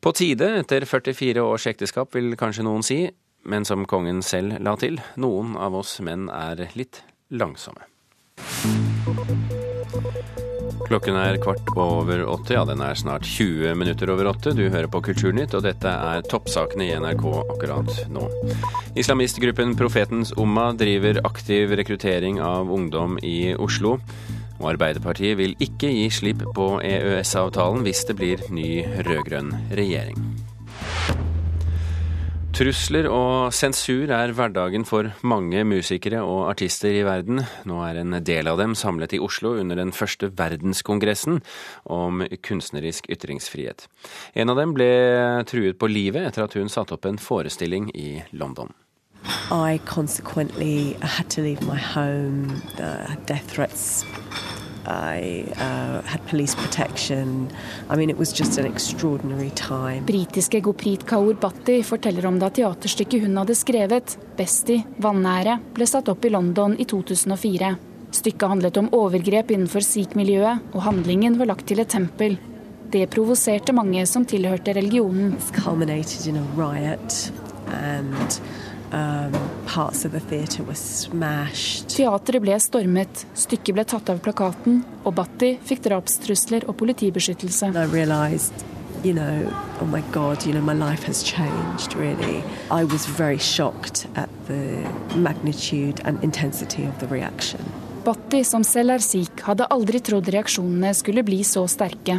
På 0.01 0.17
tide 0.17 0.49
etter 0.63 0.89
44 0.89 1.45
års 1.45 1.69
ekteskap, 1.69 2.15
vil 2.17 2.33
kanskje 2.33 2.65
noen 2.65 2.81
si, 2.83 3.11
men 3.45 3.69
som 3.69 3.85
kongen 3.85 4.25
selv 4.25 4.57
la 4.57 4.79
til, 4.81 4.97
noen 5.21 5.53
av 5.61 5.77
oss 5.77 5.99
menn 6.01 6.31
er 6.33 6.71
litt 6.73 7.05
langsomme. 7.29 7.85
Klokken 10.91 11.15
er 11.15 11.37
kvart 11.39 11.69
over 11.79 12.25
åtte, 12.27 12.57
ja 12.57 12.65
den 12.67 12.81
er 12.83 12.97
snart 12.99 13.23
20 13.23 13.77
minutter 13.79 14.11
over 14.11 14.27
åtte. 14.33 14.51
Du 14.59 14.65
hører 14.65 14.89
på 14.91 14.99
Kulturnytt, 15.07 15.55
og 15.55 15.63
dette 15.63 15.87
er 15.87 16.25
toppsakene 16.27 16.89
i 16.89 16.97
NRK 16.99 17.23
akkurat 17.45 18.01
nå. 18.11 18.25
Islamistgruppen 18.99 19.77
Profetens 19.79 20.35
Umma 20.35 20.73
driver 20.75 21.23
aktiv 21.31 21.77
rekruttering 21.79 22.43
av 22.43 22.75
ungdom 22.75 23.21
i 23.23 23.55
Oslo. 23.55 24.01
Og 24.59 24.73
Arbeiderpartiet 24.73 25.39
vil 25.39 25.55
ikke 25.63 25.95
gi 25.95 26.11
slipp 26.11 26.43
på 26.59 26.73
EØS-avtalen 26.83 27.87
hvis 27.87 28.03
det 28.11 28.19
blir 28.19 28.43
ny 28.51 28.83
rød-grønn 29.07 29.55
regjering. 29.71 30.19
Trusler 32.61 33.07
og 33.09 33.55
sensur 33.57 34.11
er 34.13 34.35
hverdagen 34.37 34.83
for 34.85 35.07
mange 35.25 35.63
musikere 35.65 36.19
og 36.21 36.51
artister 36.51 36.93
i 36.93 37.07
verden. 37.07 37.41
Nå 37.65 37.79
er 37.87 38.03
en 38.03 38.19
del 38.21 38.51
av 38.53 38.59
dem 38.61 38.75
samlet 38.77 39.15
i 39.17 39.21
Oslo 39.25 39.55
under 39.63 39.81
den 39.81 39.95
første 39.97 40.29
verdenskongressen 40.37 41.41
om 41.89 42.21
kunstnerisk 42.45 43.09
ytringsfrihet. 43.09 43.87
En 44.37 44.53
av 44.53 44.61
dem 44.61 44.75
ble 44.77 44.91
truet 45.49 45.81
på 45.81 45.89
livet 45.89 46.29
etter 46.29 46.45
at 46.45 46.59
hun 46.61 46.69
satte 46.69 46.99
opp 46.99 47.09
en 47.09 47.17
forestilling 47.17 47.89
i 47.97 48.21
London. 48.37 48.75
I 49.49 49.81
consequently 49.87 50.99
had 51.01 51.31
to 51.31 51.41
leave 51.41 51.65
my 51.65 51.81
home. 51.81 52.61
The 52.77 53.17
death 53.25 53.55
threats 53.55 54.05
I 54.87 55.45
uh, 55.57 56.01
had 56.07 56.27
police 56.27 56.55
protection. 56.55 57.49
I 57.89 57.97
mean, 57.97 58.11
it 58.11 58.19
was 58.19 58.33
just 58.33 58.59
an 58.59 58.67
extraordinary 58.67 59.51
time. 59.51 60.07
Britiske 60.07 60.61
Goprit 60.61 61.07
Kaur 61.07 61.35
Bhatti 61.35 61.83
forteller 61.83 62.27
om 62.27 62.39
da 62.39 62.51
teaterstykket 62.51 63.23
hun 63.27 63.37
hadde 63.37 63.55
skrevet, 63.55 64.17
'Bestie 64.37 64.85
vannære', 64.99 65.59
ble 65.75 65.87
satt 65.87 66.09
opp 66.09 66.25
i 66.25 66.33
London 66.33 66.77
i 66.79 66.85
2004. 66.85 67.77
Stykket 68.11 68.49
handlet 68.49 68.77
om 68.77 68.89
overgrep 68.97 69.51
innenfor 69.55 69.85
sikh-miljøet, 69.87 70.73
og 70.75 70.83
handlingen 70.83 71.39
var 71.39 71.53
lagt 71.53 71.67
til 71.71 71.81
et 71.81 71.93
tempel. 71.93 72.39
Det 72.91 73.07
provoserte 73.11 73.73
mange 73.73 74.03
som 74.07 74.25
tilhørte 74.27 74.75
religionen. 74.75 75.37
It's 75.39 75.51
Um, 78.93 79.35
Teatret 81.95 82.43
ble 82.43 82.57
stormet, 82.59 83.23
stykket 83.39 83.77
ble 83.77 83.85
tatt 83.87 84.11
av 84.11 84.19
plakaten, 84.25 84.81
og 85.05 85.15
Batti 85.15 85.53
fikk 85.63 85.85
drapstrusler 85.87 86.67
og 86.67 86.75
politibeskyttelse. 86.81 87.71
You 89.03 89.15
know, 89.15 89.49
oh 89.81 89.87
my 89.87 90.03
God, 90.13 90.45
you 90.45 90.53
know, 90.53 90.61
my 90.61 90.75
life 90.75 91.05
has 91.05 91.23
changed, 91.23 91.95
really. 91.95 92.43
I 92.71 92.85
was 92.85 93.07
very 93.07 93.39
shocked 93.39 94.07
at 94.15 94.29
the 94.47 94.85
magnitude 95.17 96.03
and 96.05 96.23
intensity 96.23 96.85
of 96.85 96.99
the 96.99 97.07
reaction. 97.07 97.61
Batti, 98.05 98.43
som 98.45 98.65
selv 98.65 98.99
er 98.99 99.05
sikh, 99.05 99.41
hadde 99.47 99.71
aldri 99.73 100.03
trodd 100.05 100.29
reaksjonene 100.29 100.93
skulle 100.97 101.25
bli 101.25 101.41
så 101.49 101.65
sterke. 101.69 102.19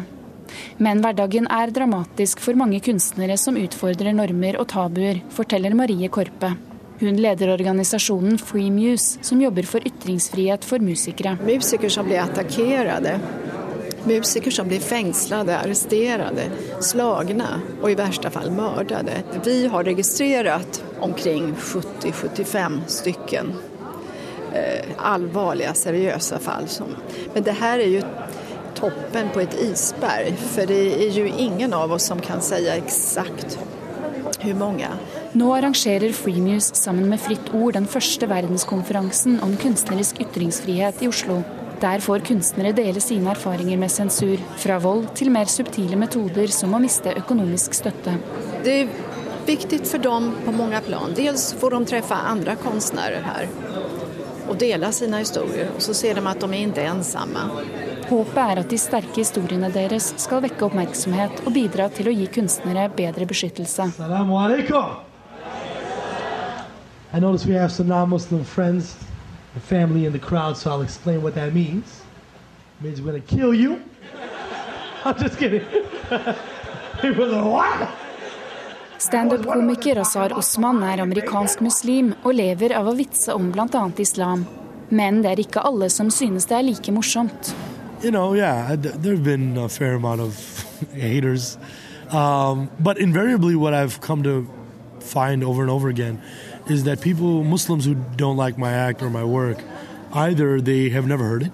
Men 0.77 1.03
hverdagen 1.03 1.47
er 1.51 1.71
dramatisk 1.73 2.41
for 2.43 2.57
mange 2.59 2.81
kunstnere 2.83 3.37
som 3.39 3.59
utfordrer 3.59 4.15
normer 4.17 4.59
og 4.61 4.69
tabuer, 4.73 5.21
forteller 5.33 5.75
Marie 5.77 6.09
Korpe. 6.11 6.55
Hun 7.01 7.17
leder 7.17 7.49
organisasjonen 7.49 8.37
Free 8.37 8.69
Muse, 8.71 9.17
som 9.25 9.41
jobber 9.41 9.65
for 9.65 9.81
ytringsfrihet 9.87 10.65
for 10.65 10.83
musikere. 10.85 11.33
Musikere 11.41 11.89
som 11.89 12.05
blir 12.05 12.21
attakkert. 12.21 13.09
Musikere 14.05 14.53
som 14.53 14.69
blir 14.69 14.81
fengslet, 14.85 15.49
arrestert, 15.49 16.53
slagne 16.85 17.49
og 17.81 17.89
i 17.89 17.97
verste 17.97 18.29
fall 18.33 18.53
drept. 18.53 19.35
Vi 19.45 19.65
har 19.65 19.83
registrert 19.83 20.81
omkring 21.01 21.55
70-75 21.55 22.79
stykker 22.87 23.51
eh, 24.53 24.93
alvorlige, 24.97 25.73
seriøse 25.73 26.39
fall. 26.39 26.69
Men 27.33 27.43
det 27.43 27.57
her 27.61 27.79
er 27.79 27.93
jo 27.95 28.05
toppen 28.81 29.29
på 29.33 29.43
et 29.43 29.57
isberg. 29.69 30.37
For 30.55 30.69
det 30.69 30.81
er 31.07 31.15
jo 31.15 31.27
ingen 31.29 31.73
av 31.77 31.93
oss 31.95 32.09
som 32.11 32.21
kan 32.23 32.43
si 32.45 32.63
eksakt 32.71 33.59
hvor 34.41 34.57
mange. 34.57 34.89
Nå 35.37 35.47
arrangerer 35.53 36.13
Freemuse 36.17 36.75
sammen 36.75 37.09
med 37.11 37.21
Fritt 37.21 37.51
Ord 37.53 37.75
den 37.77 37.85
første 37.89 38.27
verdenskonferansen 38.29 39.37
om 39.45 39.53
kunstnerisk 39.61 40.21
ytringsfrihet 40.25 41.03
i 41.05 41.09
Oslo. 41.11 41.41
Der 41.81 42.01
får 42.03 42.25
kunstnere 42.27 42.75
dele 42.77 43.01
sine 43.01 43.31
erfaringer 43.33 43.79
med 43.81 43.89
sensur, 43.93 44.41
fra 44.61 44.77
vold 44.81 45.07
til 45.17 45.31
mer 45.33 45.49
subtile 45.49 45.97
metoder 45.97 46.51
som 46.53 46.75
å 46.77 46.81
miste 46.81 47.13
økonomisk 47.17 47.77
støtte. 47.77 48.17
Det 48.65 48.75
er 48.83 48.91
viktig 49.47 49.81
for 49.89 50.03
dem 50.03 50.29
på 50.45 50.53
mange 50.53 50.81
plan. 50.85 51.15
Dels 51.17 51.51
får 51.57 51.77
de 51.77 51.93
treffe 51.93 52.17
andre 52.33 52.57
kunstnere 52.61 53.23
her 53.25 53.49
og 54.51 54.59
dele 54.59 54.91
sine 54.93 55.23
historier. 55.23 55.71
Og 55.75 55.81
så 55.85 55.95
ser 55.97 56.19
de 56.19 56.27
at 56.27 56.43
de 56.43 56.49
er 56.51 56.67
ikke 56.67 56.85
ensomme. 56.91 57.47
Håpet 58.11 58.39
er 58.43 58.59
at 58.59 58.67
de 58.67 58.75
sterke 58.75 59.21
historiene 59.21 59.69
deres 59.71 60.09
skal 60.19 60.41
vekke 60.43 60.65
oppmerksomhet 60.67 61.45
og 61.45 61.53
bidra 61.55 61.85
til 61.95 62.09
å 62.11 62.15
gi 62.15 62.25
kunstnere 62.27 62.89
bedre 62.91 63.23
beskyttelse. 63.29 63.87
I 67.13 67.19
notice 67.19 67.45
we 67.45 67.53
have 67.53 67.71
some 67.71 67.87
non-Muslim 67.87 68.43
friends 68.43 68.95
and 69.53 69.63
family 69.63 70.05
in 70.05 70.11
the 70.11 70.19
crowd, 70.19 70.57
so 70.57 70.71
I'll 70.71 70.81
explain 70.81 71.21
what 71.21 71.35
that 71.35 71.53
means. 71.53 72.03
It 72.79 72.85
means 72.85 73.01
we're 73.01 73.11
gonna 73.11 73.19
kill 73.21 73.53
you. 73.53 73.81
I'm 75.05 75.17
just 75.17 75.37
kidding. 75.37 75.63
People 77.01 77.33
are 77.33 77.49
what? 77.49 77.89
Standup-komiker 78.97 79.97
Azar 79.97 80.37
Osman 80.37 80.83
er 80.83 80.99
amerikansk 81.01 81.63
muslim 81.63 82.13
og 82.23 82.35
lever 82.35 82.75
av 82.75 82.91
å 82.91 82.95
vitse 82.95 83.33
om 83.33 83.51
bl.a. 83.51 83.89
islam. 83.97 84.45
Men 84.89 85.23
det 85.23 85.31
er 85.31 85.47
ikke 85.47 85.63
alle 85.63 85.89
som 85.89 86.11
synes 86.11 86.45
det 86.51 86.59
er 86.59 86.67
like 86.67 86.91
morsomt. 86.91 87.55
You 88.03 88.11
know, 88.11 88.33
yeah, 88.33 88.75
there 88.75 89.13
have 89.13 89.23
been 89.23 89.57
a 89.57 89.69
fair 89.69 89.93
amount 89.93 90.21
of 90.21 90.33
haters. 90.93 91.57
Um, 92.09 92.69
but 92.79 92.97
invariably, 92.97 93.55
what 93.55 93.73
I've 93.73 94.01
come 94.01 94.23
to 94.23 94.49
find 94.99 95.43
over 95.43 95.61
and 95.61 95.71
over 95.71 95.89
again 95.89 96.21
is 96.67 96.83
that 96.83 97.01
people, 97.01 97.43
Muslims 97.43 97.85
who 97.85 97.95
don't 98.15 98.37
like 98.37 98.57
my 98.57 98.71
act 98.71 99.01
or 99.01 99.09
my 99.09 99.23
work, 99.23 99.57
either 100.13 100.61
they 100.61 100.89
have 100.89 101.07
never 101.07 101.23
heard 101.23 101.43
it, 101.43 101.51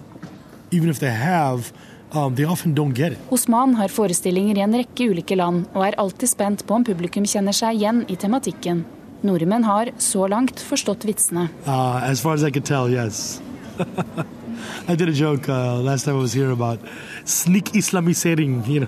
even 0.72 0.90
if 0.90 1.00
they 1.00 1.12
have, 1.12 1.72
um, 2.12 2.36
they 2.36 2.44
often 2.44 2.74
don't 2.74 2.94
get 2.94 3.14
it. 3.14 3.20
Osman 3.30 3.76
har 3.76 3.88
forestillinger 3.88 4.58
i 4.58 4.64
en 4.66 4.74
rekke 4.74 5.10
ulike 5.12 5.36
land, 5.36 5.68
og 5.74 5.88
er 5.88 5.98
alltid 6.00 6.30
spent 6.30 6.66
på 6.68 6.80
om 6.80 6.86
publikum 6.88 7.28
kjenner 7.28 7.56
seg 7.56 7.78
igjen 7.80 8.06
i 8.08 8.16
tematikken. 8.16 8.86
Nordmenn 9.28 9.66
har 9.66 9.92
så 9.98 10.28
langt 10.30 10.62
forstått 10.62 11.08
vitsene. 11.08 11.48
Uh, 11.66 12.04
as 12.04 12.22
far 12.22 12.34
as 12.34 12.44
I 12.44 12.52
can 12.52 12.64
tell, 12.64 12.90
yes. 12.90 13.42
I 14.88 14.96
did 14.96 15.10
a 15.10 15.14
joke 15.14 15.50
uh, 15.50 15.76
last 15.76 16.06
time 16.06 16.16
I 16.16 16.20
was 16.20 16.34
here 16.34 16.52
about 16.52 16.80
sneak 17.26 17.76
Islamisering, 17.76 18.66
you 18.74 18.80
know. 18.82 18.88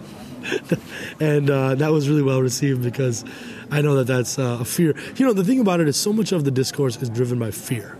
and 1.20 1.50
uh, 1.50 1.76
that 1.76 1.92
was 1.92 2.08
really 2.08 2.24
well 2.24 2.42
received 2.42 2.82
because 2.82 3.26
I 3.72 3.82
know 3.82 3.96
that 3.96 4.08
that's 4.08 4.40
uh, 4.40 4.60
a 4.62 4.66
fear. 4.66 4.96
You 5.18 5.26
know, 5.26 5.34
the 5.34 5.44
thing 5.44 5.60
about 5.60 5.80
it 5.80 5.88
is 5.88 5.98
so 5.98 6.14
much 6.14 6.32
of 6.32 6.44
the 6.46 6.52
discourse 6.52 6.98
is 7.02 7.10
driven 7.10 7.40
by 7.40 7.52
fear 7.52 7.98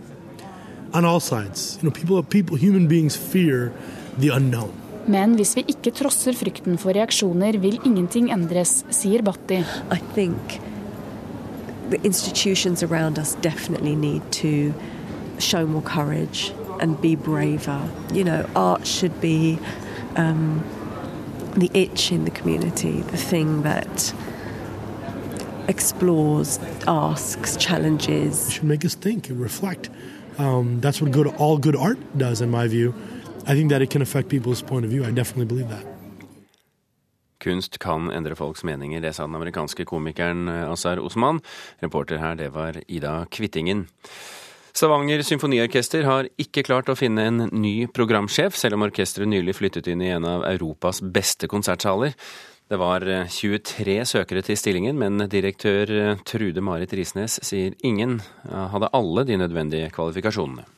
on 0.92 1.04
all 1.04 1.20
sides. 1.20 1.78
You 1.82 1.88
know, 1.88 1.92
people, 1.92 2.22
people, 2.22 2.56
human 2.56 2.88
beings 2.88 3.16
fear 3.16 3.72
the 4.18 4.30
unknown. 4.30 4.72
Men 5.06 5.34
hvis 5.34 5.56
vi 5.56 5.64
ikke 5.72 5.90
trosser 5.96 6.36
frykten 6.36 6.78
for 6.78 6.94
reaksjoner, 6.94 7.56
vil 7.58 7.80
ingenting 7.84 8.28
endres, 8.30 8.84
sier 8.94 9.24
Batti. 9.26 9.64
I 9.90 9.98
think 10.14 10.60
the 11.90 11.98
institutions 12.04 12.82
around 12.82 13.18
us 13.18 13.34
definitely 13.42 13.96
need 13.96 14.22
to 14.32 14.72
show 15.38 15.66
more 15.66 15.82
courage 15.82 16.52
and 16.80 17.00
be 17.00 17.14
braver. 17.16 17.80
You 18.12 18.24
know, 18.24 18.48
art 18.56 18.86
should 18.86 19.20
be 19.20 19.58
um, 20.16 20.64
the 21.56 21.70
itch 21.74 22.12
in 22.12 22.24
the 22.24 22.30
community, 22.30 23.02
the 23.02 23.16
thing 23.16 23.62
that 23.62 24.14
explores, 25.68 26.58
asks, 26.86 27.56
challenges. 27.56 28.48
It 28.48 28.52
should 28.52 28.64
make 28.64 28.84
us 28.84 28.94
think 28.94 29.28
and 29.30 29.40
reflect. 29.40 29.90
Um, 30.38 30.80
that's 30.80 31.00
what 31.00 31.12
good, 31.12 31.26
all 31.38 31.58
good 31.58 31.76
art 31.76 31.98
does, 32.18 32.40
in 32.40 32.50
my 32.50 32.66
view. 32.68 32.94
I 33.46 33.54
think 33.54 33.70
that 33.70 33.82
it 33.82 33.90
can 33.90 34.02
affect 34.02 34.28
people's 34.28 34.62
point 34.62 34.84
of 34.84 34.90
view. 34.90 35.04
I 35.04 35.10
definitely 35.10 35.46
believe 35.46 35.68
that. 35.68 35.86
Kunst 37.40 37.78
kan 37.78 38.10
endre 38.10 38.36
folks 38.36 38.64
meninger, 38.64 39.00
det 39.00 39.14
sa 39.16 39.24
den 39.24 39.34
amerikanske 39.34 39.84
komikeren 39.84 40.48
Azar 40.48 41.00
Osman. 41.00 41.40
Reporter 41.80 42.18
her, 42.18 42.34
det 42.34 42.50
var 42.52 42.76
Ida 42.86 43.26
Kvittingen. 43.30 43.86
Stavanger 44.72 45.24
symfoniorkester 45.26 46.06
har 46.06 46.28
ikke 46.40 46.64
klart 46.66 46.90
å 46.92 46.98
finne 46.98 47.26
en 47.26 47.48
ny 47.52 47.88
programsjef, 47.90 48.56
selv 48.58 48.78
om 48.78 48.86
orkesteret 48.86 49.28
nylig 49.30 49.56
flyttet 49.58 49.90
inn 49.90 50.04
i 50.04 50.12
en 50.14 50.28
av 50.28 50.46
Europas 50.48 51.02
beste 51.02 51.50
konsertsaler. 51.50 52.14
Det 52.70 52.78
var 52.78 53.02
23 53.02 53.96
eh, 53.98 54.04
søkere 54.06 54.44
til 54.46 54.58
stillingen, 54.58 54.98
men 54.98 55.18
direktør 55.30 55.90
eh, 55.90 56.20
Trude 56.22 56.62
Marit 56.62 56.92
Risnes 56.94 57.40
sier 57.42 57.74
ingen 57.82 58.20
eh, 58.20 58.66
hadde 58.70 58.92
alle 58.94 59.26
de 59.26 59.40
nødvendige 59.40 59.90
kvalifikasjonene. 59.96 60.68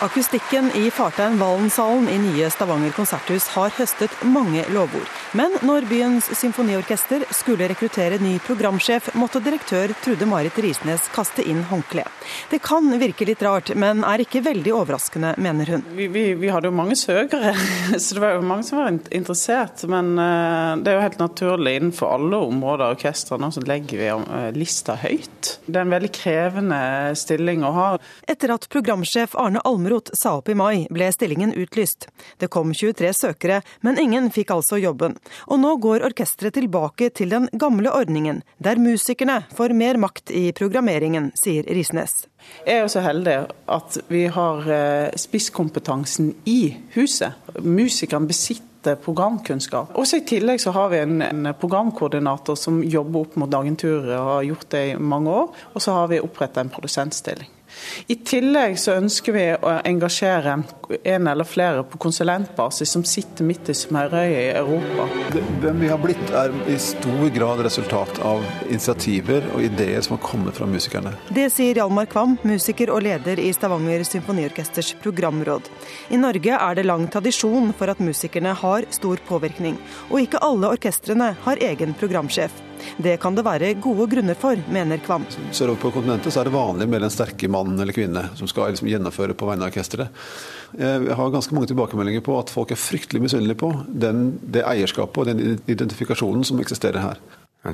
Akustikken 0.00 0.70
i 0.74 0.90
Fartein 0.90 1.38
Valensalen 1.38 2.08
i 2.08 2.18
nye 2.18 2.50
Stavanger 2.50 2.92
konserthus 2.92 3.46
har 3.54 3.72
høstet 3.78 4.12
mange 4.28 4.60
lovord. 4.68 5.08
Men 5.32 5.54
når 5.64 5.86
byens 5.88 6.26
symfoniorkester 6.36 7.24
skulle 7.32 7.64
rekruttere 7.70 8.18
ny 8.20 8.34
programsjef, 8.44 9.08
måtte 9.16 9.40
direktør 9.40 9.94
Trude 10.04 10.28
Marit 10.28 10.58
Risnes 10.60 11.08
kaste 11.14 11.40
inn 11.48 11.62
håndkleet. 11.70 12.12
Det 12.52 12.60
kan 12.60 12.92
virke 13.00 13.24
litt 13.24 13.40
rart, 13.46 13.72
men 13.72 14.04
er 14.04 14.20
ikke 14.20 14.42
veldig 14.44 14.74
overraskende, 14.76 15.30
mener 15.40 15.72
hun. 15.72 15.86
Vi, 15.96 16.10
vi, 16.12 16.26
vi 16.36 16.52
hadde 16.52 16.68
jo 16.68 16.76
mange 16.76 16.98
søkere, 17.00 17.54
så 17.96 18.18
det 18.18 18.24
var 18.26 18.36
jo 18.36 18.44
mange 18.44 18.68
som 18.68 18.82
var 18.82 18.92
interessert. 18.92 19.86
Men 19.88 20.12
eh, 20.20 20.74
det 20.84 20.92
er 20.92 20.98
jo 20.98 21.06
helt 21.06 21.24
naturlig 21.24 21.76
innenfor 21.80 22.18
alle 22.18 22.42
områder 22.50 22.90
av 22.90 22.98
orkestrene, 22.98 23.48
så 23.48 23.64
legger 23.64 24.04
vi 24.04 24.12
eh, 24.12 24.50
lista 24.60 25.00
høyt. 25.00 25.56
Det 25.64 25.80
er 25.80 25.88
en 25.88 25.96
veldig 25.96 26.12
krevende 26.20 26.84
stilling 27.16 27.64
å 27.64 27.72
ha. 27.80 27.88
Etter 28.28 28.52
at 28.52 28.68
programsjef 28.72 29.40
Arne 29.40 29.64
Almeroth 29.86 30.10
sa 30.14 30.32
opp 30.36 30.48
i 30.48 30.54
mai, 30.58 30.86
ble 30.90 31.06
stillingen 31.14 31.52
utlyst. 31.54 32.08
Det 32.42 32.48
kom 32.50 32.72
23 32.74 33.12
søkere, 33.14 33.60
men 33.86 34.00
ingen 34.02 34.32
fikk 34.34 34.50
altså 34.50 34.80
jobben. 34.82 35.14
Og 35.46 35.60
nå 35.62 35.76
går 35.78 36.02
orkesteret 36.08 36.56
tilbake 36.58 37.12
til 37.14 37.30
den 37.30 37.46
gamle 37.54 37.92
ordningen, 37.94 38.42
der 38.58 38.82
musikerne 38.82 39.44
får 39.54 39.76
mer 39.78 40.00
makt 40.02 40.34
i 40.34 40.50
programmeringen, 40.58 41.30
sier 41.38 41.62
Risnes. 41.70 42.24
Jeg 42.66 42.80
er 42.80 42.82
jo 42.82 42.90
så 42.96 43.06
heldig 43.06 43.36
at 43.78 43.98
vi 44.10 44.26
har 44.26 44.66
eh, 44.74 45.14
spisskompetansen 45.14 46.34
i 46.50 46.74
huset. 46.98 47.38
Musikeren 47.62 48.26
besitter 48.26 48.98
programkunnskap. 48.98 49.94
Også 49.94 50.18
I 50.18 50.26
tillegg 50.26 50.62
så 50.62 50.74
har 50.74 50.90
vi 50.90 51.04
en, 51.04 51.20
en, 51.22 51.52
programkoordinator 51.54 52.58
som 52.58 52.82
jobber 52.82 53.22
opp 53.22 53.38
mot 53.38 53.54
agenturer 53.54 54.16
og 54.18 54.32
har 54.34 54.48
gjort 54.50 54.72
det 54.74 54.86
i 54.90 54.96
mange 54.98 55.42
år. 55.44 55.68
Og 55.74 55.82
så 55.82 55.94
har 56.00 56.10
vi 56.10 56.22
oppretta 56.22 56.62
en 56.62 56.74
produsentstilling. 56.74 57.54
I 58.06 58.16
tillegg 58.26 58.78
så 58.80 58.96
ønsker 59.00 59.34
vi 59.34 59.44
å 59.56 59.72
engasjere 59.86 60.56
en 60.96 61.26
eller 61.26 61.48
flere 61.48 61.82
på 61.90 61.98
konsulentbasis 61.98 62.92
som 62.94 63.04
sitter 63.06 63.46
midt 63.46 63.70
i 63.72 63.74
smørøyet 63.74 64.36
i 64.38 64.50
Europa. 64.58 65.06
Hvem 65.62 65.80
vi 65.82 65.90
har 65.90 66.00
blitt 66.02 66.30
er 66.30 66.54
i 66.70 66.76
stor 66.82 67.26
grad 67.34 67.62
resultat 67.66 68.20
av 68.26 68.44
initiativer 68.68 69.48
og 69.54 69.64
ideer 69.66 70.04
som 70.04 70.16
har 70.16 70.22
kommet 70.26 70.58
fra 70.58 70.68
musikerne. 70.70 71.14
Det 71.34 71.48
sier 71.54 71.80
Hjalmar 71.80 72.08
Kvam, 72.10 72.36
musiker 72.46 72.92
og 72.94 73.02
leder 73.06 73.40
i 73.42 73.50
Stavanger 73.56 74.06
Symfoniorkesters 74.06 74.94
programråd. 75.02 75.66
I 76.14 76.20
Norge 76.20 76.60
er 76.60 76.78
det 76.78 76.86
lang 76.86 77.08
tradisjon 77.10 77.72
for 77.76 77.90
at 77.92 78.02
musikerne 78.02 78.54
har 78.56 78.86
stor 78.94 79.20
påvirkning, 79.26 79.80
og 80.10 80.22
ikke 80.22 80.42
alle 80.46 80.70
orkestrene 80.76 81.34
har 81.46 81.66
egen 81.72 81.96
programsjef. 81.98 82.62
Det 83.02 83.16
kan 83.22 83.36
det 83.36 83.44
være 83.46 83.74
gode 83.82 84.08
grunner 84.12 84.38
for, 84.38 84.60
mener 84.72 85.00
Kvam. 85.04 85.26
Sørover 85.50 85.80
på 85.80 85.92
kontinentet 85.94 86.34
så 86.34 86.42
er 86.42 86.50
det 86.50 86.56
vanlig 86.56 86.88
med 86.90 87.04
den 87.04 87.14
sterke 87.14 87.50
mannen 87.52 87.80
eller 87.82 87.96
kvinne 87.96 88.28
som 88.38 88.50
skal 88.50 88.72
liksom 88.72 88.90
gjennomføre 88.90 89.36
på 89.38 89.48
vegne 89.48 89.66
av 89.66 89.72
orkesteret. 89.72 90.28
Jeg 90.76 91.16
har 91.18 91.32
ganske 91.32 91.54
mange 91.54 91.70
tilbakemeldinger 91.70 92.24
på 92.26 92.36
at 92.40 92.52
folk 92.52 92.72
er 92.74 92.80
fryktelig 92.80 93.22
misunnelige 93.24 93.60
på 93.62 93.72
den, 93.86 94.24
det 94.42 94.66
eierskapet 94.66 95.22
og 95.22 95.30
den 95.30 95.60
identifikasjonen 95.70 96.44
som 96.46 96.60
eksisterer 96.62 97.02
her. 97.02 97.20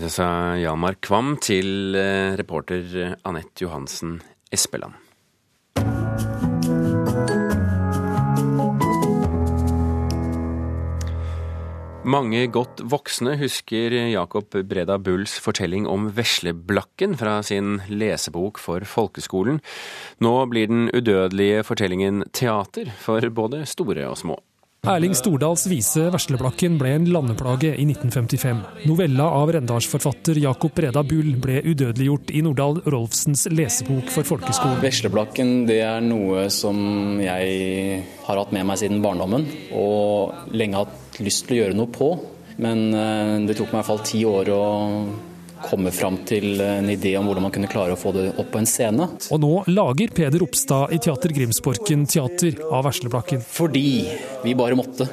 Det 0.00 0.09
sa 0.12 0.56
Hjalmar 0.56 0.97
Kvam 1.04 1.35
til 1.42 1.97
eh, 1.99 2.32
reporter 2.40 3.16
Anette 3.28 3.66
Johansen 3.66 4.21
Espeland. 4.52 5.01
Mange 12.02 12.49
godt 12.50 12.80
voksne 12.90 13.37
husker 13.38 13.94
Jakob 14.11 14.50
Breda 14.66 14.97
Bulls 14.99 15.37
fortelling 15.38 15.85
om 15.87 16.09
vesleblakken 16.16 17.14
fra 17.14 17.37
sin 17.47 17.76
lesebok 17.87 18.59
for 18.59 18.82
folkeskolen. 18.82 19.61
Nå 20.18 20.32
blir 20.50 20.66
den 20.66 20.88
udødelige 20.90 21.62
fortellingen 21.62 22.25
teater 22.35 22.90
for 22.99 23.23
både 23.30 23.62
store 23.71 24.09
og 24.11 24.18
små. 24.18 24.38
Erling 24.82 25.12
Stordals 25.14 25.68
vise 25.71 26.09
'Vesleblakken' 26.11 26.75
ble 26.75 26.97
en 26.97 27.04
landeplage 27.14 27.68
i 27.71 27.85
1955. 27.87 28.64
Novella 28.90 29.28
av 29.30 29.52
rendalsforfatter 29.54 30.40
Jakob 30.42 30.75
Breda 30.75 31.04
Bull 31.06 31.37
ble 31.38 31.61
udødeliggjort 31.62 32.32
i 32.35 32.42
Nordahl 32.42 32.82
Rolfsens 32.90 33.47
lesebok 33.54 34.11
for 34.11 34.26
folkeskolen. 34.26 34.82
'Vesleblakken' 34.82 35.68
det 35.71 35.78
er 35.87 36.02
noe 36.02 36.49
som 36.50 37.23
jeg 37.23 38.02
har 38.26 38.42
hatt 38.42 38.50
med 38.50 38.66
meg 38.66 38.82
siden 38.82 38.99
barndommen, 39.06 39.47
og 39.71 40.50
lenge 40.50 40.82
hatt 40.82 41.01
lyst 41.21 41.49
til 41.49 41.59
å 41.59 41.61
gjøre 41.64 41.76
noe 41.76 41.92
på. 41.92 42.14
Men 42.62 42.88
eh, 42.95 43.37
det 43.49 43.59
tok 43.59 43.73
meg 43.73 43.78
i 43.78 43.81
hvert 43.81 43.90
fall 43.90 44.02
ti 44.07 44.25
år 44.28 44.52
å 44.54 44.64
komme 45.62 45.92
fram 45.95 46.16
til 46.26 46.61
en 46.61 46.88
idé 46.90 47.12
om 47.19 47.28
hvordan 47.28 47.47
man 47.47 47.52
kunne 47.54 47.71
klare 47.71 47.95
å 47.95 47.99
få 47.99 48.11
det 48.16 48.25
opp 48.35 48.50
på 48.52 48.61
en 48.61 48.69
scene. 48.69 49.07
Og 49.31 49.40
nå 49.42 49.50
lager 49.71 50.12
Peder 50.14 50.42
Opstad 50.42 50.90
i 50.95 50.99
Teater 51.02 51.35
Grimsborken 51.37 52.04
teater 52.11 52.58
av 52.67 52.86
Vesleblakken. 52.89 53.43
Fordi 53.47 53.86
vi 54.43 54.56
bare 54.58 54.78
måtte. 54.78 55.06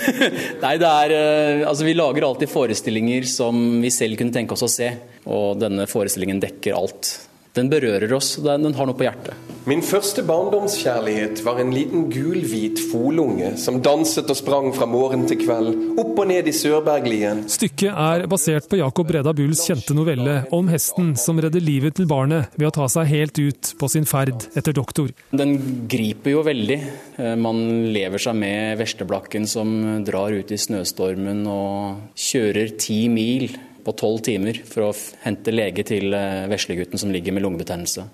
Nei, 0.64 0.74
det 0.80 0.90
er 0.90 1.16
eh, 1.16 1.66
Altså, 1.68 1.84
vi 1.86 1.96
lager 1.96 2.26
alltid 2.26 2.50
forestillinger 2.50 3.28
som 3.28 3.82
vi 3.82 3.92
selv 3.94 4.18
kunne 4.20 4.34
tenke 4.34 4.56
oss 4.56 4.64
å 4.66 4.72
se. 4.72 4.92
Og 5.28 5.60
denne 5.60 5.86
forestillingen 5.90 6.40
dekker 6.42 6.78
alt. 6.78 7.12
Den 7.56 7.70
berører 7.70 8.12
oss, 8.14 8.36
den, 8.42 8.68
den 8.68 8.76
har 8.78 8.86
noe 8.86 8.98
på 8.98 9.08
hjertet. 9.08 9.50
Min 9.68 9.82
første 9.84 10.22
barndomskjærlighet 10.24 11.42
var 11.44 11.58
en 11.60 11.72
liten 11.74 12.06
gulhvit 12.08 12.80
folunge 12.90 13.50
som 13.60 13.76
danset 13.84 14.30
og 14.32 14.38
sprang 14.38 14.70
fra 14.72 14.86
morgen 14.88 15.26
til 15.28 15.36
kveld, 15.42 15.74
opp 16.00 16.14
og 16.14 16.30
ned 16.30 16.48
i 16.48 16.54
Sørberglien. 16.56 17.42
Stykket 17.50 17.92
er 17.92 18.24
basert 18.30 18.70
på 18.70 18.78
Jakob 18.80 19.10
Breda 19.10 19.34
Bulls 19.36 19.66
kjente 19.68 19.94
novelle 19.94 20.38
om 20.56 20.70
hesten 20.72 21.12
som 21.20 21.42
redder 21.44 21.60
livet 21.60 21.98
til 21.98 22.08
barnet 22.10 22.56
ved 22.56 22.70
å 22.70 22.74
ta 22.78 22.88
seg 22.88 23.10
helt 23.12 23.42
ut 23.42 23.74
på 23.76 23.90
sin 23.92 24.08
ferd 24.08 24.48
etter 24.56 24.76
doktor. 24.76 25.12
Den 25.28 25.58
griper 25.92 26.38
jo 26.38 26.44
veldig. 26.46 26.80
Eh, 27.20 27.34
man 27.36 27.60
lever 27.92 28.22
seg 28.22 28.38
med 28.40 28.80
vesleblakken 28.80 29.44
som 29.50 29.74
drar 30.06 30.32
ut 30.32 30.54
i 30.54 30.60
snøstormen 30.60 31.44
og 31.50 32.16
kjører 32.30 32.78
ti 32.80 33.02
mil 33.12 33.50
på 33.84 33.94
tolv 33.98 34.22
timer 34.26 34.60
for 34.68 34.88
å 34.88 34.94
hente 35.24 35.54
lege 35.54 35.84
til 35.88 36.14
eh, 36.16 36.46
veslegutten 36.50 37.00
som 37.00 37.12
ligger 37.14 37.36
med 37.36 37.44
lungebetennelse. 37.46 38.06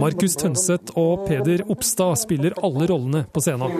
Markus 0.00 0.36
Tønseth 0.40 0.96
og 0.96 1.26
Peder 1.28 1.64
Opstad 1.72 2.16
spiller 2.22 2.56
alle 2.64 2.88
rollene 2.88 3.26
på 3.32 3.42
scenen. 3.44 3.74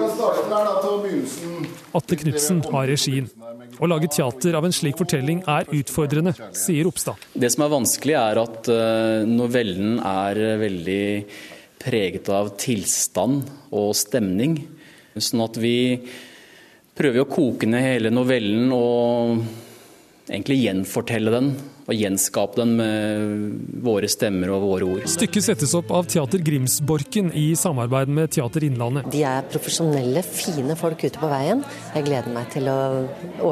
Atle 1.96 2.18
Knutsen 2.20 2.60
har 2.74 2.90
regien. 2.92 3.30
Å 3.76 3.88
lage 3.88 4.10
teater 4.12 4.56
av 4.56 4.68
en 4.68 4.74
slik 4.74 5.00
fortelling 5.00 5.42
er 5.48 5.68
utfordrende, 5.78 6.36
sier 6.56 6.88
Opstad. 6.88 7.20
Det 7.32 7.50
som 7.52 7.64
er 7.64 7.72
vanskelig, 7.72 8.16
er 8.20 8.42
at 8.44 8.70
eh, 8.72 9.24
novellen 9.28 9.98
er 10.00 10.42
veldig 10.60 11.04
preget 11.86 12.28
av 12.32 12.52
tilstand 12.60 13.46
og 13.72 13.92
stemning. 13.96 14.58
Sånn 15.16 15.44
at 15.44 15.56
vi 15.60 15.76
prøver 16.96 17.22
å 17.22 17.30
koke 17.30 17.68
ned 17.68 17.84
hele 17.84 18.12
novellen 18.14 18.72
og 18.74 19.40
egentlig 20.26 20.60
gjenfortelle 20.64 21.32
den. 21.34 21.50
Og 21.86 21.94
gjenskape 21.94 22.58
den 22.58 22.72
med 22.80 23.82
våre 23.86 24.08
stemmer 24.10 24.50
og 24.56 24.64
våre 24.64 24.88
ord. 24.96 25.04
Stykket 25.06 25.44
settes 25.46 25.74
opp 25.78 25.92
av 25.94 26.08
Teater 26.10 26.42
Grimsborken 26.42 27.28
i 27.30 27.52
samarbeid 27.54 28.10
med 28.10 28.32
Teater 28.34 28.66
Innlandet. 28.66 29.06
De 29.14 29.22
er 29.22 29.46
profesjonelle, 29.52 30.24
fine 30.26 30.74
folk 30.80 31.04
ute 31.06 31.22
på 31.22 31.30
veien. 31.30 31.62
Jeg 31.94 32.08
gleder 32.08 32.34
meg 32.34 32.50
til 32.56 32.66
å 32.72 32.76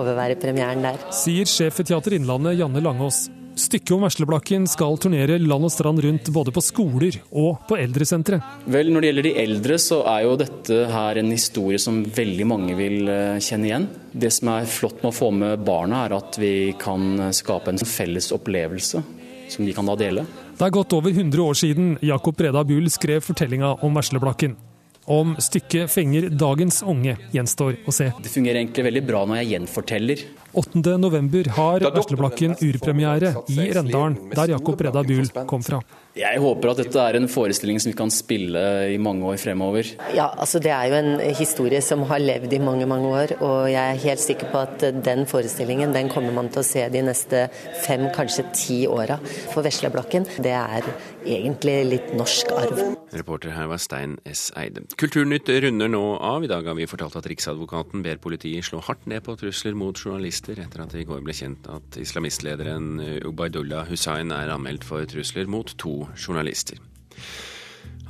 overvære 0.00 0.40
premieren 0.42 0.82
der. 0.82 0.98
Sier 1.14 1.46
sjef 1.46 1.78
ved 1.78 1.92
Teater 1.92 2.18
Innlandet, 2.18 2.58
Janne 2.58 2.82
Langås. 2.82 3.28
Stykket 3.54 3.90
om 3.94 4.02
Vesleblakken 4.02 4.64
skal 4.66 4.96
turnere 4.98 5.36
land 5.38 5.66
og 5.68 5.70
strand 5.70 6.00
rundt 6.02 6.30
både 6.34 6.50
på 6.54 6.62
skoler 6.64 7.20
og 7.30 7.62
på 7.68 7.78
eldresentre. 7.78 8.40
Vel, 8.66 8.90
Når 8.90 9.04
det 9.04 9.10
gjelder 9.10 9.28
de 9.28 9.34
eldre, 9.44 9.78
så 9.78 10.00
er 10.10 10.24
jo 10.26 10.36
dette 10.40 10.78
her 10.90 11.20
en 11.20 11.30
historie 11.30 11.78
som 11.78 12.02
veldig 12.02 12.46
mange 12.50 12.74
vil 12.78 13.06
eh, 13.06 13.38
kjenne 13.38 13.70
igjen. 13.70 13.86
Det 14.10 14.32
som 14.34 14.50
er 14.56 14.66
flott 14.66 15.04
med 15.04 15.12
å 15.12 15.14
få 15.14 15.30
med 15.30 15.62
barna, 15.66 16.02
er 16.08 16.16
at 16.18 16.38
vi 16.42 16.74
kan 16.80 17.30
skape 17.30 17.70
en 17.70 17.78
felles 17.78 18.32
opplevelse 18.34 19.04
som 19.48 19.66
de 19.66 19.72
kan 19.76 19.86
da 19.86 19.94
dele. 19.98 20.26
Det 20.58 20.66
er 20.66 20.74
godt 20.74 20.94
over 20.96 21.14
100 21.14 21.42
år 21.42 21.58
siden 21.58 21.96
Jakob 22.02 22.36
Breda 22.38 22.64
Bull 22.66 22.90
skrev 22.90 23.22
fortellinga 23.22 23.76
om 23.86 23.94
Vesleblakken. 23.94 24.56
Om 25.04 25.34
stykket 25.42 25.92
fenger 25.92 26.30
dagens 26.32 26.80
unge, 26.82 27.18
gjenstår 27.34 27.76
å 27.84 27.92
se. 27.92 28.08
Det 28.24 28.32
fungerer 28.32 28.62
egentlig 28.62 28.86
veldig 28.86 29.02
bra 29.04 29.26
når 29.28 29.42
jeg 29.42 29.50
gjenforteller. 29.52 30.22
8.11 30.54 31.48
har 31.56 31.84
Vesleblakken 31.96 32.56
urpremiere 32.62 33.34
i 33.50 33.68
Rendalen, 33.74 34.16
der 34.34 34.54
Jakob 34.54 34.80
Reda 34.86 35.02
Buhl 35.02 35.30
kom 35.50 35.62
fra. 35.66 35.82
Jeg 36.14 36.38
håper 36.38 36.70
at 36.70 36.78
dette 36.78 37.02
er 37.02 37.16
en 37.18 37.26
forestilling 37.26 37.80
som 37.82 37.90
vi 37.90 37.96
kan 37.98 38.12
spille 38.14 38.60
i 38.94 38.98
mange 39.02 39.26
år 39.26 39.40
fremover. 39.42 39.88
Ja, 40.14 40.28
altså 40.38 40.60
Det 40.62 40.70
er 40.70 40.86
jo 40.86 40.98
en 41.00 41.34
historie 41.34 41.80
som 41.82 42.04
har 42.06 42.22
levd 42.22 42.54
i 42.54 42.60
mange 42.62 42.86
mange 42.86 43.10
år, 43.10 43.34
og 43.42 43.66
jeg 43.72 43.82
er 43.82 44.02
helt 44.04 44.22
sikker 44.22 44.52
på 44.52 44.62
at 44.62 44.84
den 45.02 45.26
forestillingen 45.26 45.94
den 45.96 46.12
kommer 46.12 46.30
man 46.36 46.52
til 46.54 46.62
å 46.62 46.66
se 46.68 46.86
de 46.86 47.02
neste 47.02 47.48
fem, 47.82 48.06
kanskje 48.14 48.46
ti 48.54 48.78
åra. 48.86 49.18
For 49.50 49.66
Vesleblakken, 49.66 50.28
det 50.38 50.54
er 50.54 50.86
egentlig 51.26 51.80
litt 51.88 52.14
norsk 52.14 52.52
arv. 52.54 52.84
Reporter 53.14 53.50
her 53.54 53.66
var 53.70 53.80
Stein 53.82 54.16
S. 54.28 54.52
Eide. 54.58 54.84
Kulturnytt 55.00 55.48
runder 55.64 55.90
nå 55.90 56.02
av. 56.18 56.44
I 56.44 56.50
dag 56.50 56.66
har 56.66 56.78
vi 56.78 56.86
fortalt 56.90 57.16
at 57.18 57.26
Riksadvokaten 57.30 58.02
ber 58.04 58.22
politiet 58.22 58.66
slå 58.66 58.82
hardt 58.84 59.06
ned 59.10 59.24
på 59.26 59.34
trusler 59.40 59.74
mot 59.78 59.98
journalister, 59.98 60.43
etter 60.52 60.82
at 60.84 60.92
det 60.92 61.04
i 61.04 61.08
går 61.08 61.22
ble 61.24 61.34
kjent 61.36 61.68
at 61.72 61.96
islamistlederen 62.00 62.98
Ubaydullah 63.24 63.88
Hussain 63.88 64.32
er 64.34 64.52
anmeldt 64.52 64.84
for 64.84 65.06
trusler 65.08 65.48
mot 65.50 65.72
to 65.80 66.04
journalister. 66.14 66.78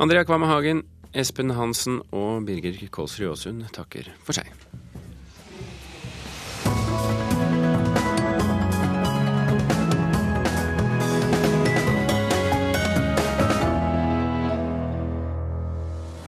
Andrea 0.02 0.26
Kvamme 0.26 0.50
Hagen, 0.50 0.82
Espen 1.14 1.54
Hansen 1.54 2.00
og 2.10 2.46
Birger 2.48 2.80
Kolsrud 2.90 3.30
Aasund 3.30 3.68
takker 3.76 4.10
for 4.26 4.34
seg. 4.34 4.50